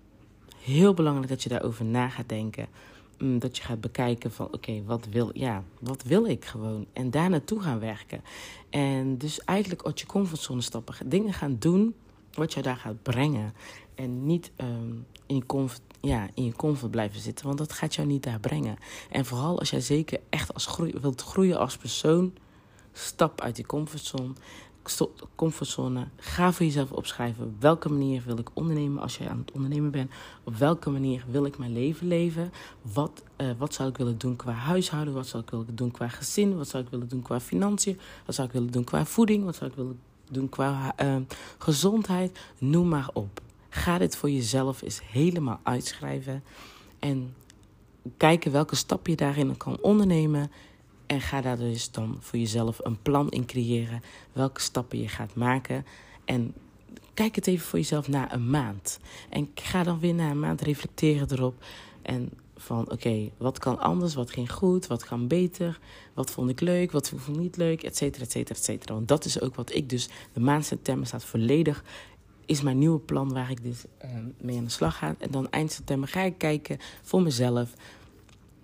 heel 0.58 0.94
belangrijk 0.94 1.28
dat 1.28 1.42
je 1.42 1.48
daarover 1.48 1.84
na 1.84 2.08
gaat 2.08 2.28
denken. 2.28 2.66
Mm, 3.18 3.38
dat 3.38 3.56
je 3.56 3.62
gaat 3.62 3.80
bekijken 3.80 4.32
van 4.32 4.46
oké, 4.52 4.82
wat 4.84 5.06
wil 5.10 5.30
ja, 5.32 5.64
wat 5.80 6.02
wil 6.02 6.26
ik 6.26 6.44
gewoon? 6.44 6.86
En 6.92 7.10
daar 7.10 7.30
naartoe 7.30 7.60
gaan 7.60 7.80
werken. 7.80 8.22
En 8.70 9.18
dus 9.18 9.40
eigenlijk 9.40 9.82
uit 9.82 10.00
je 10.00 10.06
comfortzone 10.06 10.60
stappen. 10.60 11.08
Dingen 11.08 11.32
gaan 11.32 11.56
doen 11.58 11.94
wat 12.34 12.52
je 12.52 12.62
daar 12.62 12.76
gaat 12.76 13.02
brengen. 13.02 13.52
En 13.94 14.26
niet 14.26 14.50
um, 14.56 15.06
in, 15.26 15.46
comfort, 15.46 15.82
ja, 16.00 16.28
in 16.34 16.44
je 16.44 16.52
comfort 16.52 16.90
blijven 16.90 17.20
zitten. 17.20 17.46
Want 17.46 17.58
dat 17.58 17.72
gaat 17.72 17.94
jou 17.94 18.08
niet 18.08 18.22
daar 18.22 18.40
brengen. 18.40 18.76
En 19.10 19.24
vooral 19.24 19.58
als 19.58 19.70
jij 19.70 19.80
zeker 19.80 20.20
echt 20.28 20.54
als 20.54 20.66
groei, 20.66 20.94
wilt 21.00 21.22
groeien 21.22 21.58
als 21.58 21.76
persoon. 21.76 22.32
Stap 22.92 23.40
uit 23.40 23.56
die 23.56 23.66
comfortzone. 23.66 24.32
comfortzone. 25.34 26.08
Ga 26.16 26.52
voor 26.52 26.66
jezelf 26.66 26.92
opschrijven. 26.92 27.44
Op 27.44 27.60
welke 27.60 27.88
manier 27.88 28.22
wil 28.26 28.38
ik 28.38 28.50
ondernemen 28.54 29.02
als 29.02 29.18
jij 29.18 29.28
aan 29.28 29.38
het 29.38 29.52
ondernemen 29.52 29.90
bent? 29.90 30.10
Op 30.44 30.56
welke 30.56 30.90
manier 30.90 31.24
wil 31.30 31.44
ik 31.44 31.58
mijn 31.58 31.72
leven 31.72 32.06
leven? 32.06 32.52
Wat, 32.82 33.22
uh, 33.36 33.50
wat 33.58 33.74
zou 33.74 33.88
ik 33.88 33.96
willen 33.96 34.18
doen 34.18 34.36
qua 34.36 34.52
huishouden? 34.52 35.14
Wat 35.14 35.26
zou 35.26 35.42
ik 35.42 35.50
willen 35.50 35.76
doen 35.76 35.90
qua 35.90 36.08
gezin? 36.08 36.56
Wat 36.56 36.68
zou 36.68 36.84
ik 36.84 36.90
willen 36.90 37.08
doen 37.08 37.22
qua 37.22 37.40
financiën? 37.40 37.98
Wat 38.26 38.34
zou 38.34 38.46
ik 38.46 38.52
willen 38.54 38.70
doen 38.70 38.84
qua 38.84 39.04
voeding? 39.04 39.44
Wat 39.44 39.56
zou 39.56 39.70
ik 39.70 39.76
willen 39.76 40.00
doen 40.30 40.48
qua 40.48 40.94
uh, 41.02 41.16
gezondheid? 41.58 42.38
Noem 42.58 42.88
maar 42.88 43.08
op. 43.12 43.40
Ga 43.74 43.98
dit 43.98 44.16
voor 44.16 44.30
jezelf 44.30 44.82
eens 44.82 45.00
helemaal 45.10 45.60
uitschrijven. 45.62 46.44
En 46.98 47.34
kijken 48.16 48.52
welke 48.52 48.76
stap 48.76 49.06
je 49.06 49.16
daarin 49.16 49.56
kan 49.56 49.78
ondernemen. 49.80 50.50
En 51.06 51.20
ga 51.20 51.40
daar 51.40 51.56
dus 51.56 51.90
dan 51.90 52.16
voor 52.20 52.38
jezelf 52.38 52.78
een 52.82 53.02
plan 53.02 53.30
in 53.30 53.46
creëren. 53.46 54.02
Welke 54.32 54.60
stappen 54.60 54.98
je 54.98 55.08
gaat 55.08 55.34
maken. 55.34 55.86
En 56.24 56.54
kijk 57.14 57.34
het 57.34 57.46
even 57.46 57.66
voor 57.66 57.78
jezelf 57.78 58.08
na 58.08 58.32
een 58.32 58.50
maand. 58.50 58.98
En 59.30 59.50
ga 59.54 59.82
dan 59.82 60.00
weer 60.00 60.14
na 60.14 60.30
een 60.30 60.40
maand 60.40 60.60
reflecteren 60.60 61.32
erop. 61.32 61.64
En 62.02 62.30
van 62.56 62.90
oké, 62.90 63.30
wat 63.36 63.58
kan 63.58 63.78
anders, 63.78 64.14
wat 64.14 64.30
ging 64.30 64.52
goed, 64.52 64.86
wat 64.86 65.04
kan 65.04 65.28
beter, 65.28 65.80
wat 66.14 66.30
vond 66.30 66.50
ik 66.50 66.60
leuk, 66.60 66.92
wat 66.92 67.08
vond 67.08 67.36
ik 67.36 67.42
niet 67.42 67.56
leuk, 67.56 67.82
et 67.82 67.96
cetera, 67.96 68.24
et 68.24 68.30
cetera, 68.30 68.58
et 68.58 68.64
cetera. 68.64 68.94
Want 68.94 69.08
dat 69.08 69.24
is 69.24 69.40
ook 69.40 69.54
wat 69.54 69.74
ik 69.74 69.88
dus, 69.88 70.08
de 70.32 70.40
maand 70.40 70.64
september 70.64 71.06
staat 71.06 71.24
volledig, 71.24 71.84
is 72.46 72.62
mijn 72.62 72.78
nieuwe 72.78 72.98
plan 72.98 73.32
waar 73.32 73.50
ik 73.50 73.62
dus 73.62 73.84
uh, 74.04 74.10
mee 74.40 74.58
aan 74.58 74.64
de 74.64 74.70
slag 74.70 74.98
ga. 74.98 75.14
En 75.18 75.30
dan 75.30 75.50
eind 75.50 75.72
september 75.72 76.08
ga 76.08 76.20
ik 76.20 76.38
kijken 76.38 76.78
voor 77.02 77.22
mezelf 77.22 77.74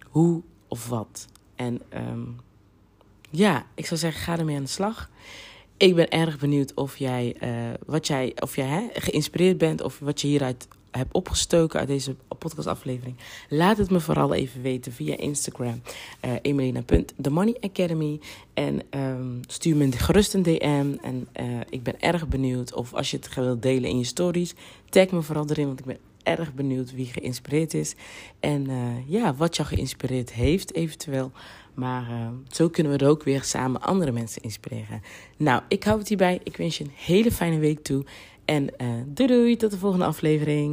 hoe 0.06 0.42
of 0.68 0.88
wat. 0.88 1.26
En 1.54 1.80
um, 1.94 2.36
ja, 3.30 3.66
ik 3.74 3.86
zou 3.86 4.00
zeggen, 4.00 4.22
ga 4.22 4.38
ermee 4.38 4.56
aan 4.56 4.62
de 4.62 4.68
slag. 4.68 5.10
Ik 5.76 5.94
ben 5.94 6.10
erg 6.10 6.38
benieuwd 6.38 6.74
of 6.74 6.96
jij, 6.96 7.36
uh, 7.42 7.74
wat 7.86 8.06
jij, 8.06 8.36
of 8.40 8.56
jij 8.56 8.66
hè, 8.66 8.88
geïnspireerd 8.92 9.58
bent 9.58 9.82
of 9.82 9.98
wat 9.98 10.20
je 10.20 10.26
hieruit 10.26 10.68
hebt 10.90 11.14
opgestoken 11.14 11.78
uit 11.78 11.88
deze 11.88 12.16
podcastaflevering. 12.38 13.16
Laat 13.48 13.76
het 13.76 13.90
me 13.90 14.00
vooral 14.00 14.34
even 14.34 14.62
weten 14.62 14.92
via 14.92 15.16
Instagram, 15.16 15.82
uh. 16.24 16.36
En 18.54 18.82
um, 18.90 19.40
stuur 19.46 19.76
me 19.76 19.92
gerust 19.92 20.34
een 20.34 20.42
DM. 20.42 20.96
En 21.02 21.28
uh, 21.40 21.60
ik 21.70 21.82
ben 21.82 22.00
erg 22.00 22.28
benieuwd 22.28 22.74
of 22.74 22.94
als 22.94 23.10
je 23.10 23.16
het 23.16 23.34
wilt 23.34 23.62
delen 23.62 23.90
in 23.90 23.98
je 23.98 24.04
stories, 24.04 24.54
tag 24.88 25.10
me 25.10 25.22
vooral 25.22 25.48
erin, 25.48 25.66
want 25.66 25.78
ik 25.78 25.84
ben 25.84 25.98
erg 26.22 26.54
benieuwd 26.54 26.94
wie 26.94 27.06
geïnspireerd 27.06 27.74
is. 27.74 27.94
En 28.40 28.70
uh, 28.70 29.08
ja, 29.08 29.34
wat 29.34 29.56
jou 29.56 29.68
geïnspireerd 29.68 30.32
heeft, 30.32 30.74
eventueel. 30.74 31.32
Maar 31.74 32.32
zo 32.48 32.68
kunnen 32.68 32.92
we 32.92 32.98
er 32.98 33.10
ook 33.10 33.22
weer 33.22 33.42
samen 33.42 33.80
andere 33.80 34.12
mensen 34.12 34.42
inspireren. 34.42 35.02
Nou, 35.36 35.62
ik 35.68 35.84
hou 35.84 35.98
het 35.98 36.08
hierbij. 36.08 36.40
Ik 36.42 36.56
wens 36.56 36.78
je 36.78 36.84
een 36.84 36.90
hele 36.94 37.32
fijne 37.32 37.58
week 37.58 37.82
toe. 37.82 38.04
En 38.44 38.68
doei 39.06 39.28
doei, 39.28 39.56
tot 39.56 39.70
de 39.70 39.78
volgende 39.78 40.04
aflevering. 40.04 40.68